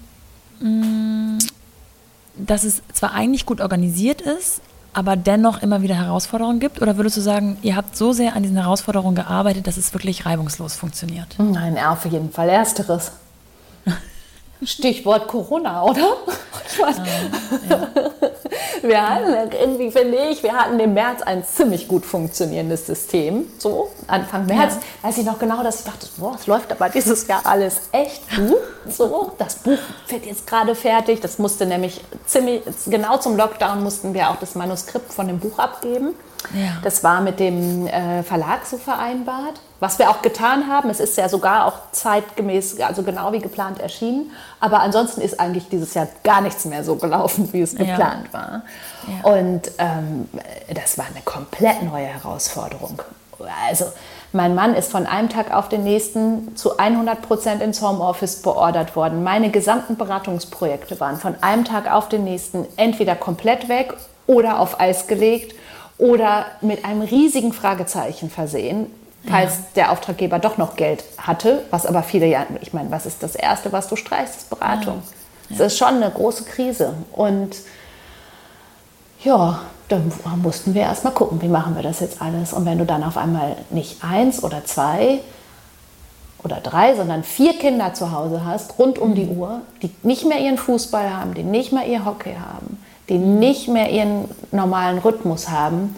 [0.59, 1.37] mm,
[2.37, 4.61] dass es zwar eigentlich gut organisiert ist,
[4.93, 6.81] aber dennoch immer wieder Herausforderungen gibt?
[6.81, 10.25] Oder würdest du sagen, ihr habt so sehr an diesen Herausforderungen gearbeitet, dass es wirklich
[10.25, 11.35] reibungslos funktioniert?
[11.37, 13.11] Nein, auf jeden Fall Ersteres.
[14.63, 16.17] Stichwort Corona, oder?
[16.73, 17.05] Ich meine,
[18.83, 23.45] wir hatten irgendwie, finde ich, wir hatten im März ein ziemlich gut funktionierendes System.
[23.57, 25.07] So, Anfang März ja.
[25.07, 28.23] weiß ich noch genau, dass ich dachte, boah, es läuft aber dieses Jahr alles echt
[28.35, 28.57] gut.
[28.89, 31.21] So, das Buch wird jetzt gerade fertig.
[31.21, 35.59] Das musste nämlich ziemlich, genau zum Lockdown mussten wir auch das Manuskript von dem Buch
[35.59, 36.15] abgeben.
[36.53, 36.77] Ja.
[36.83, 39.59] Das war mit dem äh, Verlag so vereinbart.
[39.81, 43.79] Was wir auch getan haben, es ist ja sogar auch zeitgemäß, also genau wie geplant
[43.79, 44.29] erschienen.
[44.59, 48.33] Aber ansonsten ist eigentlich dieses Jahr gar nichts mehr so gelaufen, wie es geplant ja.
[48.33, 48.61] war.
[49.07, 49.31] Ja.
[49.31, 50.29] Und ähm,
[50.71, 53.01] das war eine komplett neue Herausforderung.
[53.67, 53.85] Also
[54.33, 58.95] mein Mann ist von einem Tag auf den nächsten zu 100 Prozent ins Homeoffice beordert
[58.95, 59.23] worden.
[59.23, 63.95] Meine gesamten Beratungsprojekte waren von einem Tag auf den nächsten entweder komplett weg
[64.27, 65.55] oder auf Eis gelegt
[65.97, 68.91] oder mit einem riesigen Fragezeichen versehen,
[69.27, 69.63] falls ja.
[69.75, 73.35] der Auftraggeber doch noch Geld hatte, was aber viele ja, ich meine, was ist das
[73.35, 75.03] Erste, was du streichst, ist Beratung.
[75.49, 75.57] Ja.
[75.57, 76.93] Das ist schon eine große Krise.
[77.11, 77.57] Und
[79.23, 80.11] ja, dann
[80.41, 82.53] mussten wir erst mal gucken, wie machen wir das jetzt alles.
[82.53, 85.19] Und wenn du dann auf einmal nicht eins oder zwei
[86.43, 89.37] oder drei, sondern vier Kinder zu Hause hast, rund um die mhm.
[89.37, 93.67] Uhr, die nicht mehr ihren Fußball haben, die nicht mehr ihr Hockey haben, die nicht
[93.67, 95.95] mehr ihren normalen Rhythmus haben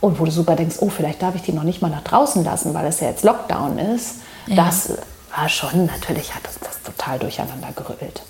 [0.00, 2.44] und wo du sogar denkst, oh, vielleicht darf ich die noch nicht mal nach draußen
[2.44, 4.56] lassen, weil es ja jetzt Lockdown ist, ja.
[4.56, 4.92] das
[5.36, 8.22] war schon, natürlich hat uns das total durcheinander gerüttelt.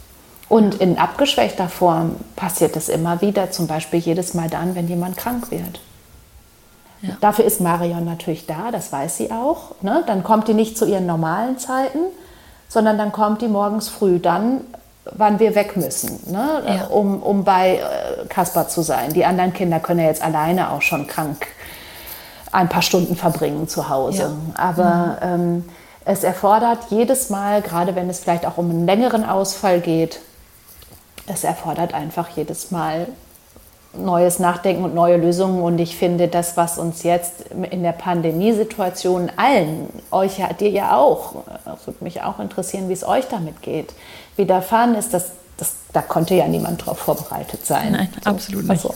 [0.48, 5.18] Und in abgeschwächter Form passiert es immer wieder, zum Beispiel jedes Mal dann, wenn jemand
[5.18, 5.80] krank wird.
[7.02, 7.16] Ja.
[7.20, 9.74] Dafür ist Marion natürlich da, das weiß sie auch.
[9.82, 10.02] Ne?
[10.06, 11.98] Dann kommt die nicht zu ihren normalen Zeiten,
[12.68, 14.62] sondern dann kommt die morgens früh dann,
[15.12, 16.62] wann wir weg müssen, ne?
[16.66, 16.86] Ja.
[16.88, 19.12] um, um bei äh, Kaspar zu sein.
[19.12, 21.46] Die anderen Kinder können ja jetzt alleine auch schon krank
[22.52, 24.22] ein paar Stunden verbringen zu Hause.
[24.22, 24.62] Ja.
[24.62, 25.40] Aber mhm.
[25.40, 25.64] ähm,
[26.04, 30.20] es erfordert jedes Mal, gerade wenn es vielleicht auch um einen längeren Ausfall geht,
[31.26, 33.08] es erfordert einfach jedes Mal
[33.94, 35.62] neues Nachdenken und neue Lösungen.
[35.62, 40.96] Und ich finde, das, was uns jetzt in der Pandemiesituation allen, euch ja, dir ja
[40.96, 43.92] auch, das würde mich auch interessieren, wie es euch damit geht,
[44.36, 47.92] widerfahren ist, dass das, da konnte ja niemand darauf vorbereitet sein.
[47.92, 48.30] Nein, so.
[48.30, 48.84] absolut nicht.
[48.84, 48.94] Also.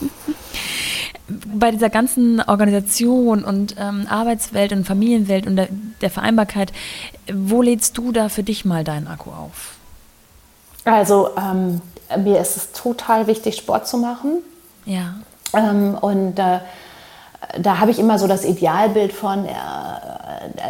[1.28, 5.68] Bei dieser ganzen Organisation und ähm, Arbeitswelt und Familienwelt und der,
[6.00, 6.72] der Vereinbarkeit,
[7.32, 9.76] wo lädst du da für dich mal deinen Akku auf?
[10.84, 11.80] Also ähm,
[12.22, 14.38] mir ist es total wichtig, Sport zu machen.
[14.84, 15.14] Ja.
[15.54, 16.58] Ähm, und äh,
[17.58, 19.52] da habe ich immer so das Idealbild von, äh,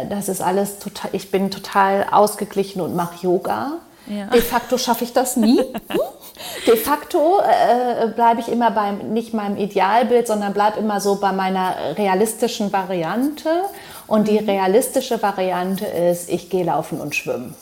[0.09, 3.73] das ist alles total, ich bin total ausgeglichen und mache Yoga.
[4.07, 4.25] Ja.
[4.27, 5.61] De facto schaffe ich das nie.
[6.67, 11.31] De facto äh, bleibe ich immer beim, nicht meinem Idealbild, sondern bleibe immer so bei
[11.31, 13.49] meiner realistischen Variante.
[14.07, 14.49] Und die mhm.
[14.49, 17.55] realistische Variante ist, ich gehe laufen und schwimmen.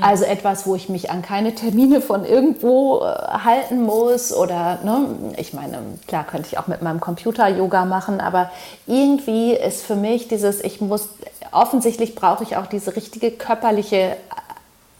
[0.00, 3.04] Also etwas, wo ich mich an keine Termine von irgendwo äh,
[3.44, 5.06] halten muss oder, ne,
[5.38, 8.50] ich meine, klar könnte ich auch mit meinem Computer Yoga machen, aber
[8.86, 11.08] irgendwie ist für mich dieses, ich muss,
[11.50, 14.16] offensichtlich brauche ich auch diese richtige körperliche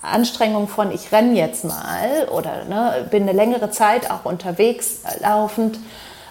[0.07, 5.23] Anstrengung von, ich renne jetzt mal oder ne, bin eine längere Zeit auch unterwegs äh,
[5.23, 5.79] laufend.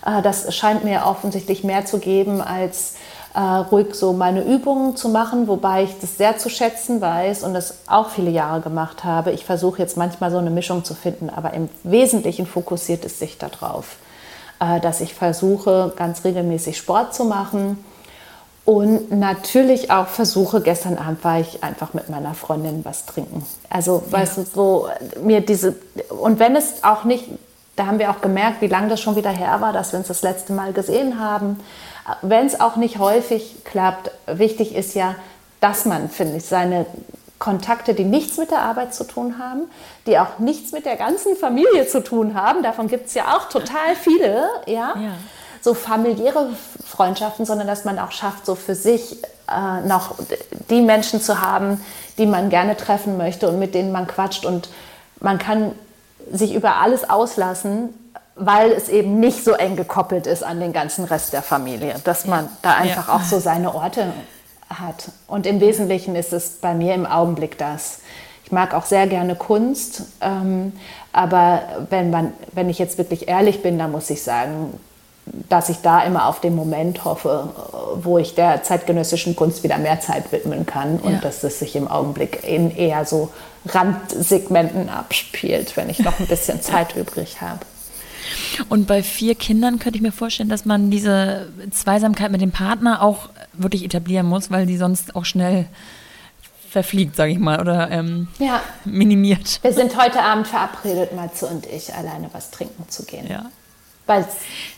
[0.06, 2.96] Äh, das scheint mir offensichtlich mehr zu geben als
[3.36, 7.54] äh, ruhig so meine Übungen zu machen, wobei ich das sehr zu schätzen weiß und
[7.54, 9.32] das auch viele Jahre gemacht habe.
[9.32, 13.38] Ich versuche jetzt manchmal so eine Mischung zu finden, aber im Wesentlichen fokussiert es sich
[13.38, 13.98] darauf,
[14.60, 17.84] äh, dass ich versuche, ganz regelmäßig Sport zu machen.
[18.66, 23.46] Und natürlich auch versuche, gestern Abend war ich einfach mit meiner Freundin was trinken.
[23.70, 24.12] Also, ja.
[24.20, 24.90] weißt du, so
[25.22, 25.76] mir diese,
[26.10, 27.26] und wenn es auch nicht,
[27.76, 30.08] da haben wir auch gemerkt, wie lange das schon wieder her war, dass wir uns
[30.08, 31.60] das letzte Mal gesehen haben
[32.22, 35.16] wenn es auch nicht häufig klappt, wichtig ist ja,
[35.60, 36.86] dass man, finde ich, seine
[37.40, 39.64] Kontakte, die nichts mit der Arbeit zu tun haben,
[40.06, 43.50] die auch nichts mit der ganzen Familie zu tun haben, davon gibt es ja auch
[43.50, 44.94] total viele, ja?
[44.96, 45.18] ja,
[45.66, 46.50] so familiäre
[46.86, 49.18] Freundschaften, sondern dass man auch schafft, so für sich
[49.52, 50.16] äh, noch
[50.70, 51.84] die Menschen zu haben,
[52.20, 54.70] die man gerne treffen möchte und mit denen man quatscht und
[55.20, 55.72] man kann
[56.32, 57.90] sich über alles auslassen,
[58.36, 62.26] weil es eben nicht so eng gekoppelt ist an den ganzen Rest der Familie, dass
[62.26, 63.16] man da einfach ja.
[63.16, 64.14] auch so seine Orte
[64.70, 65.10] hat.
[65.26, 68.02] Und im Wesentlichen ist es bei mir im Augenblick das.
[68.44, 70.74] Ich mag auch sehr gerne Kunst, ähm,
[71.12, 74.80] aber wenn, man, wenn ich jetzt wirklich ehrlich bin, dann muss ich sagen,
[75.50, 77.50] dass ich da immer auf den Moment hoffe,
[77.96, 81.20] wo ich der zeitgenössischen Kunst wieder mehr Zeit widmen kann und ja.
[81.20, 83.32] dass es sich im Augenblick in eher so
[83.68, 87.62] Randsegmenten abspielt, wenn ich noch ein bisschen Zeit übrig habe.
[88.70, 93.02] Und bei vier Kindern könnte ich mir vorstellen, dass man diese Zweisamkeit mit dem Partner
[93.02, 95.68] auch wirklich etablieren muss, weil die sonst auch schnell
[96.70, 98.62] verfliegt, sage ich mal, oder ähm, ja.
[98.84, 99.60] minimiert.
[99.62, 103.28] Wir sind heute Abend verabredet, Matze und ich, alleine was trinken zu gehen.
[103.30, 103.46] Ja.
[104.08, 104.26] Weil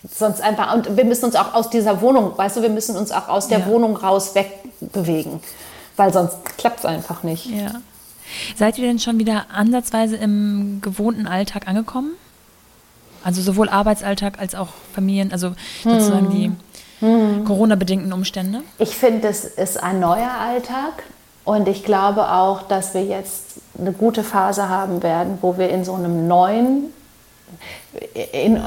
[0.10, 3.12] sonst einfach, und wir müssen uns auch aus dieser Wohnung, weißt du, wir müssen uns
[3.12, 3.66] auch aus der ja.
[3.66, 5.42] Wohnung raus wegbewegen,
[5.98, 7.48] weil sonst klappt es einfach nicht.
[7.48, 7.82] Ja.
[8.56, 12.12] Seid ihr denn schon wieder ansatzweise im gewohnten Alltag angekommen?
[13.24, 15.54] Also sowohl Arbeitsalltag als auch Familien, also
[15.84, 16.32] sozusagen hm.
[16.32, 16.52] die
[17.00, 17.46] hm.
[17.46, 18.62] Corona-bedingten Umstände?
[18.80, 21.04] Ich finde, es ist ein neuer Alltag.
[21.44, 25.86] Und ich glaube auch, dass wir jetzt eine gute Phase haben werden, wo wir in
[25.86, 26.88] so einem neuen,
[28.32, 28.60] in,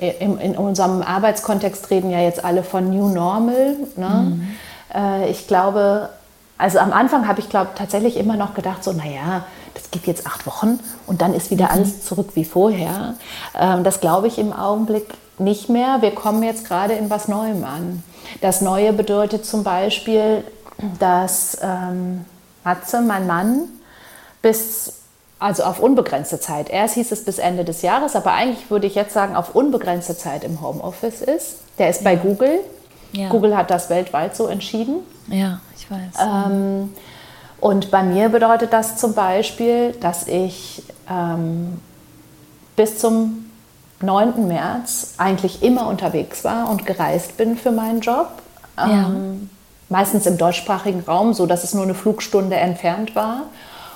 [0.00, 3.76] in, in unserem Arbeitskontext reden ja jetzt alle von New Normal.
[3.96, 4.08] Ne?
[4.08, 4.48] Mhm.
[4.94, 6.10] Äh, ich glaube,
[6.56, 10.26] also am Anfang habe ich glaube tatsächlich immer noch gedacht, so, naja, das geht jetzt
[10.26, 11.72] acht Wochen und dann ist wieder mhm.
[11.72, 13.14] alles zurück wie vorher.
[13.58, 16.02] Ähm, das glaube ich im Augenblick nicht mehr.
[16.02, 18.02] Wir kommen jetzt gerade in was Neuem an.
[18.40, 20.44] Das Neue bedeutet zum Beispiel,
[20.98, 22.24] dass ähm,
[22.64, 23.62] Matze, mein Mann,
[24.42, 24.97] bis
[25.38, 26.68] also auf unbegrenzte Zeit.
[26.68, 30.16] Erst hieß es bis Ende des Jahres, aber eigentlich würde ich jetzt sagen, auf unbegrenzte
[30.16, 31.58] Zeit im Homeoffice ist.
[31.78, 32.10] Der ist ja.
[32.10, 32.60] bei Google.
[33.12, 33.28] Ja.
[33.28, 34.96] Google hat das weltweit so entschieden.
[35.28, 36.00] Ja, ich weiß.
[36.20, 36.92] Ähm,
[37.60, 41.80] und bei mir bedeutet das zum Beispiel, dass ich ähm,
[42.76, 43.46] bis zum
[44.00, 44.46] 9.
[44.46, 48.28] März eigentlich immer unterwegs war und gereist bin für meinen Job.
[48.76, 49.08] Ja.
[49.08, 49.50] Ähm,
[49.88, 53.44] meistens im deutschsprachigen Raum, so dass es nur eine Flugstunde entfernt war.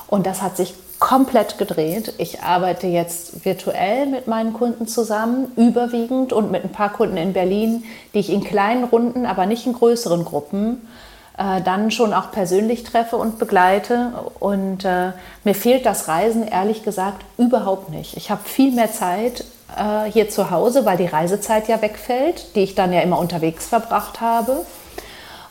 [0.09, 2.15] Und das hat sich komplett gedreht.
[2.19, 7.33] Ich arbeite jetzt virtuell mit meinen Kunden zusammen, überwiegend und mit ein paar Kunden in
[7.33, 7.83] Berlin,
[8.15, 10.89] die ich in kleinen Runden, aber nicht in größeren Gruppen
[11.37, 14.13] äh, dann schon auch persönlich treffe und begleite.
[14.39, 15.11] Und äh,
[15.43, 18.17] mir fehlt das Reisen ehrlich gesagt überhaupt nicht.
[18.17, 19.45] Ich habe viel mehr Zeit
[19.77, 23.67] äh, hier zu Hause, weil die Reisezeit ja wegfällt, die ich dann ja immer unterwegs
[23.67, 24.65] verbracht habe.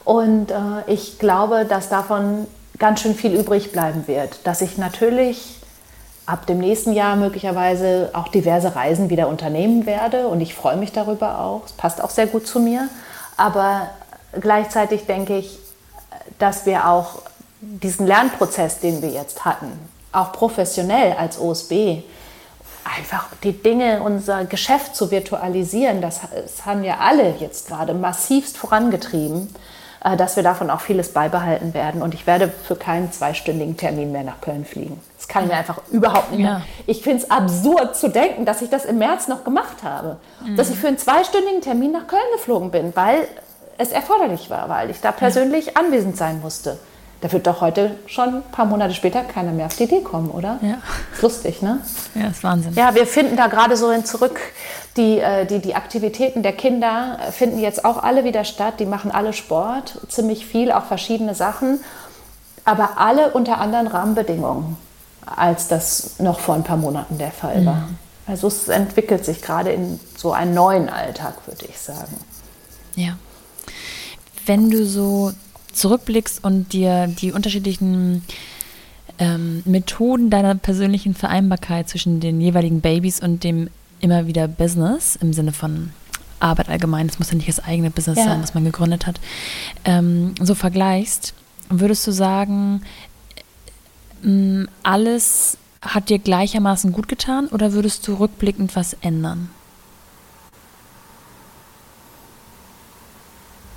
[0.06, 0.56] Und äh,
[0.88, 2.48] ich glaube, dass davon
[2.82, 4.40] ganz schön viel übrig bleiben wird.
[4.46, 5.62] Dass ich natürlich
[6.26, 10.28] ab dem nächsten Jahr möglicherweise auch diverse Reisen wieder unternehmen werde.
[10.28, 11.62] Und ich freue mich darüber auch.
[11.66, 12.90] Es passt auch sehr gut zu mir.
[13.38, 13.90] Aber
[14.40, 15.60] gleichzeitig denke ich,
[16.40, 17.22] dass wir auch
[17.62, 19.72] diesen Lernprozess, den wir jetzt hatten,
[20.12, 22.02] auch professionell als OSB,
[22.84, 28.58] einfach die Dinge, unser Geschäft zu virtualisieren, das, das haben ja alle jetzt gerade massivst
[28.58, 29.54] vorangetrieben.
[30.04, 32.02] Äh, dass wir davon auch vieles beibehalten werden.
[32.02, 35.00] Und ich werde für keinen zweistündigen Termin mehr nach Köln fliegen.
[35.18, 36.50] Das kann ich mir einfach überhaupt nicht mehr.
[36.50, 36.62] Ja.
[36.88, 40.18] Ich finde es absurd zu denken, dass ich das im März noch gemacht habe.
[40.44, 40.56] Mhm.
[40.56, 43.28] Dass ich für einen zweistündigen Termin nach Köln geflogen bin, weil
[43.78, 46.80] es erforderlich war, weil ich da persönlich anwesend sein musste.
[47.22, 50.32] Da wird doch heute schon ein paar Monate später keiner mehr auf die Idee kommen,
[50.32, 50.58] oder?
[50.64, 50.78] Ja.
[51.14, 51.80] Ist lustig, ne?
[52.16, 52.74] Ja, ist Wahnsinn.
[52.74, 54.40] Ja, wir finden da gerade so hin zurück.
[54.98, 58.80] Die, äh, die, die Aktivitäten der Kinder finden jetzt auch alle wieder statt.
[58.80, 61.80] Die machen alle Sport, ziemlich viel, auch verschiedene Sachen.
[62.66, 64.78] Aber alle unter anderen Rahmenbedingungen,
[65.24, 67.76] als das noch vor ein paar Monaten der Fall war.
[67.76, 67.98] Mhm.
[68.26, 72.18] Also es entwickelt sich gerade in so einen neuen Alltag, würde ich sagen.
[72.96, 73.18] Ja.
[74.48, 75.34] Wenn du so
[75.74, 78.24] zurückblickst und dir die unterschiedlichen
[79.20, 83.70] ähm, Methoden deiner persönlichen Vereinbarkeit zwischen den jeweiligen Babys und dem
[84.00, 85.92] immer wieder Business im Sinne von
[86.40, 88.26] Arbeit allgemein, es muss ja nicht das eigene Business ja.
[88.26, 89.20] sein, das man gegründet hat,
[89.86, 91.34] ähm, so vergleichst,
[91.70, 92.82] würdest du sagen,
[94.24, 99.50] ähm, alles hat dir gleichermaßen gut getan oder würdest du rückblickend was ändern?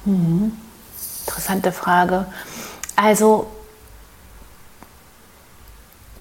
[0.04, 0.52] Mhm.
[1.26, 2.26] Interessante Frage.
[2.96, 3.46] Also,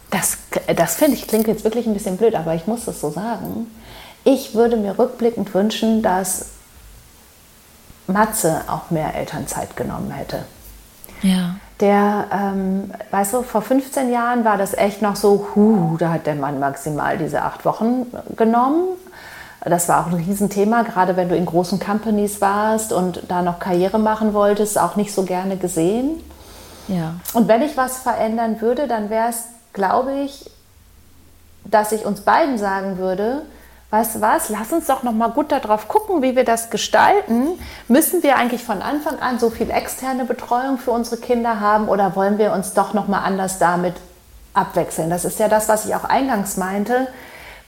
[0.09, 0.37] das,
[0.75, 3.67] das finde ich, klingt jetzt wirklich ein bisschen blöd, aber ich muss das so sagen.
[4.23, 6.45] Ich würde mir rückblickend wünschen, dass
[8.07, 10.45] Matze auch mehr Elternzeit genommen hätte.
[11.21, 11.55] Ja.
[11.79, 16.27] Der, ähm, weißt du, vor 15 Jahren war das echt noch so, hu, da hat
[16.27, 18.05] der Mann maximal diese acht Wochen
[18.37, 18.89] genommen.
[19.66, 23.59] Das war auch ein Riesenthema, gerade wenn du in großen Companies warst und da noch
[23.59, 26.22] Karriere machen wolltest, auch nicht so gerne gesehen.
[26.89, 27.16] Ja.
[27.34, 30.51] Und wenn ich was verändern würde, dann wäre es, glaube ich,
[31.64, 33.43] dass ich uns beiden sagen würde,
[33.89, 37.59] weißt du was, lass uns doch noch mal gut darauf gucken, wie wir das gestalten.
[37.88, 42.16] Müssen wir eigentlich von Anfang an so viel externe Betreuung für unsere Kinder haben oder
[42.18, 43.93] wollen wir uns doch noch mal anders damit
[44.53, 45.09] abwechseln?
[45.09, 47.07] Das ist ja das, was ich auch eingangs meinte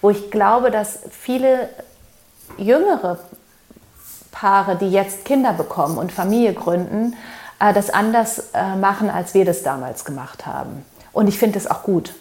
[0.05, 1.67] wo ich glaube, dass viele
[2.59, 3.17] jüngere
[4.31, 7.15] Paare, die jetzt Kinder bekommen und Familie gründen,
[7.59, 10.85] äh, das anders äh, machen, als wir das damals gemacht haben.
[11.11, 12.13] Und ich finde es auch gut.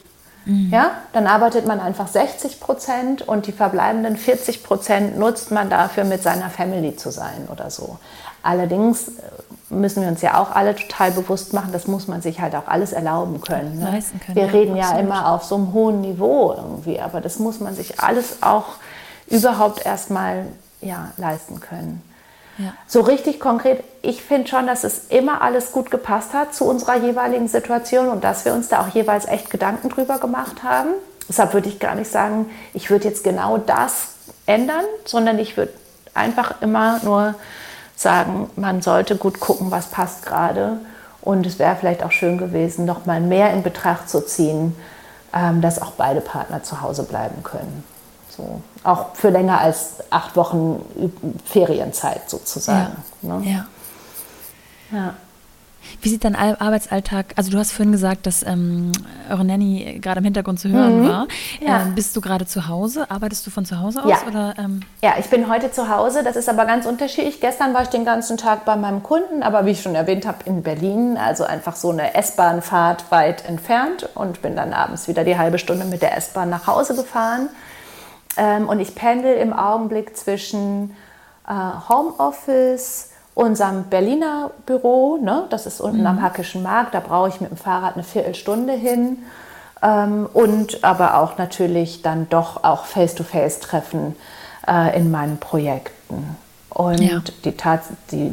[0.46, 0.70] Mhm.
[0.72, 6.04] Ja, dann arbeitet man einfach 60 Prozent und die verbleibenden 40 Prozent nutzt man dafür,
[6.04, 7.98] mit seiner Family zu sein oder so.
[8.42, 9.12] Allerdings äh,
[9.80, 12.66] müssen wir uns ja auch alle total bewusst machen, das muss man sich halt auch
[12.66, 13.78] alles erlauben können.
[13.78, 14.02] Ne?
[14.24, 15.04] können wir ja, reden ja absolut.
[15.04, 18.64] immer auf so einem hohen Niveau irgendwie, aber das muss man sich alles auch
[19.26, 20.46] überhaupt erstmal
[20.80, 22.02] ja, leisten können.
[22.58, 22.72] Ja.
[22.86, 26.96] So richtig konkret, ich finde schon, dass es immer alles gut gepasst hat zu unserer
[26.96, 30.90] jeweiligen Situation und dass wir uns da auch jeweils echt Gedanken drüber gemacht haben.
[31.28, 34.08] Deshalb würde ich gar nicht sagen, ich würde jetzt genau das
[34.46, 35.72] ändern, sondern ich würde
[36.12, 37.34] einfach immer nur
[37.96, 40.78] sagen, man sollte gut gucken, was passt gerade.
[41.20, 44.76] Und es wäre vielleicht auch schön gewesen, noch mal mehr in Betracht zu ziehen,
[45.32, 47.84] ähm, dass auch beide Partner zu Hause bleiben können.
[48.28, 48.60] So.
[48.82, 50.84] Auch für länger als acht Wochen
[51.44, 52.96] Ferienzeit sozusagen.
[53.22, 53.38] Ja.
[53.38, 53.50] Ne?
[53.50, 53.66] ja.
[54.90, 55.14] Ja.
[56.02, 57.26] Wie sieht dein Al- Arbeitsalltag?
[57.36, 58.92] Also du hast vorhin gesagt, dass ähm,
[59.30, 61.24] eure Nanny gerade im Hintergrund zu hören war.
[61.24, 61.66] Mhm.
[61.66, 61.82] Ja.
[61.82, 63.10] Ähm, bist du gerade zu Hause?
[63.10, 64.10] Arbeitest du von zu Hause aus?
[64.10, 64.18] Ja.
[64.28, 66.22] Oder, ähm, Ja, ich bin heute zu Hause.
[66.24, 67.40] Das ist aber ganz unterschiedlich.
[67.40, 70.38] Gestern war ich den ganzen Tag bei meinem Kunden, aber wie ich schon erwähnt habe,
[70.44, 71.16] in Berlin.
[71.16, 75.84] Also einfach so eine S-Bahn-Fahrt weit entfernt und bin dann abends wieder die halbe Stunde
[75.84, 77.48] mit der S-Bahn nach Hause gefahren.
[78.36, 80.96] Ähm, und ich pendel im Augenblick zwischen
[81.48, 81.52] äh,
[81.88, 85.44] Homeoffice, unserem Berliner Büro, ne?
[85.50, 89.18] das ist unten am Hackischen Markt, da brauche ich mit dem Fahrrad eine Viertelstunde hin.
[89.82, 94.16] Ähm, und aber auch natürlich dann doch auch Face-to-Face-Treffen
[94.66, 96.36] äh, in meinen Projekten.
[96.70, 97.22] Und Ja.
[97.44, 98.32] die Tat, die,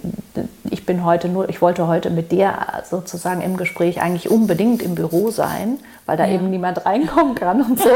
[0.91, 2.53] bin heute nur, ich wollte heute mit dir
[2.89, 7.79] sozusagen im Gespräch eigentlich unbedingt im Büro sein, weil da eben niemand reinkommen kann und
[7.79, 7.89] so.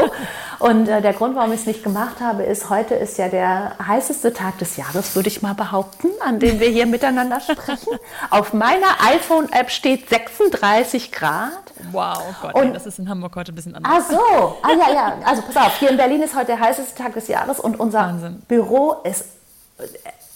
[0.60, 3.72] Und äh, der Grund, warum ich es nicht gemacht habe, ist, heute ist ja der
[3.86, 7.98] heißeste Tag des Jahres, würde ich mal behaupten, an dem wir hier miteinander sprechen.
[8.30, 11.50] Auf meiner iPhone-App steht 36 Grad.
[11.92, 13.92] wow, oh Gott, Und- das ist in Hamburg heute ein bisschen anders.
[14.06, 15.12] Ach so, ah ja, ja.
[15.26, 17.98] Also pass auf, hier in Berlin ist heute der heißeste Tag des Jahres und unser
[18.00, 18.40] Wahnsinn.
[18.48, 19.26] Büro ist,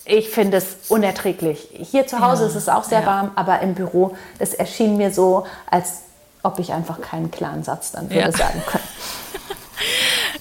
[0.05, 1.69] ich finde es unerträglich.
[1.73, 3.07] Hier zu Hause Ja, ist es auch sehr ja.
[3.07, 6.01] warm, aber im Büro, das erschien mir so, als
[6.43, 8.33] ob ich einfach keinen klaren Satz dann würde Ja.
[8.33, 8.85] sagen können.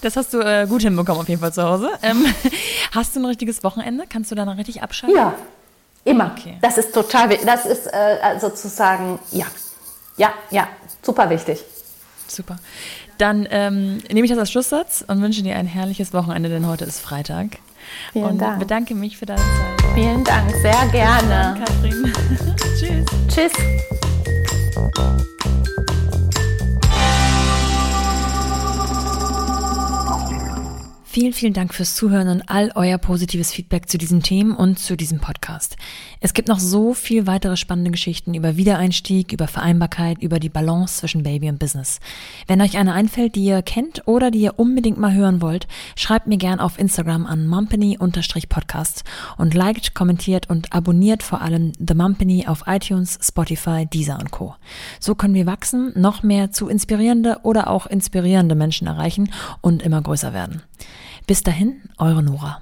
[0.02, 1.90] Das hast du äh, gut hinbekommen auf jeden Fall zu Hause.
[2.02, 2.26] Ähm,
[2.96, 4.06] hast du ein richtiges Wochenende?
[4.10, 5.18] Kannst du danach richtig abschalten?
[5.18, 5.34] Ja,
[6.06, 6.32] immer.
[6.38, 6.58] Okay.
[6.62, 7.46] Das ist total wichtig.
[7.46, 9.46] Das ist äh, sozusagen, ja,
[10.16, 10.68] ja, ja,
[11.02, 11.64] super wichtig.
[12.30, 12.58] Super.
[13.18, 16.86] Dann ähm, nehme ich das als Schlusssatz und wünsche dir ein herrliches Wochenende, denn heute
[16.86, 17.58] ist Freitag.
[18.14, 18.60] Vielen und Dank.
[18.60, 19.92] bedanke mich für deine Zeit.
[19.94, 21.62] Vielen Dank, sehr gerne.
[21.64, 22.14] Katrin.
[22.80, 23.06] Tschüss.
[23.28, 23.52] Tschüss.
[31.20, 34.96] Vielen, vielen Dank fürs Zuhören und all euer positives Feedback zu diesen Themen und zu
[34.96, 35.76] diesem Podcast.
[36.22, 40.96] Es gibt noch so viel weitere spannende Geschichten über Wiedereinstieg, über Vereinbarkeit, über die Balance
[40.96, 42.00] zwischen Baby und Business.
[42.48, 45.68] Wenn euch eine einfällt, die ihr kennt oder die ihr unbedingt mal hören wollt,
[45.98, 49.04] schreibt mir gern auf Instagram an mumpany-podcast
[49.38, 54.56] und liked, kommentiert und abonniert vor allem The Mumpany auf iTunes, Spotify, Deezer und Co.
[55.02, 60.02] So können wir wachsen, noch mehr zu inspirierende oder auch inspirierende Menschen erreichen und immer
[60.02, 60.62] größer werden.
[61.30, 62.60] Bis dahin, eure Nora.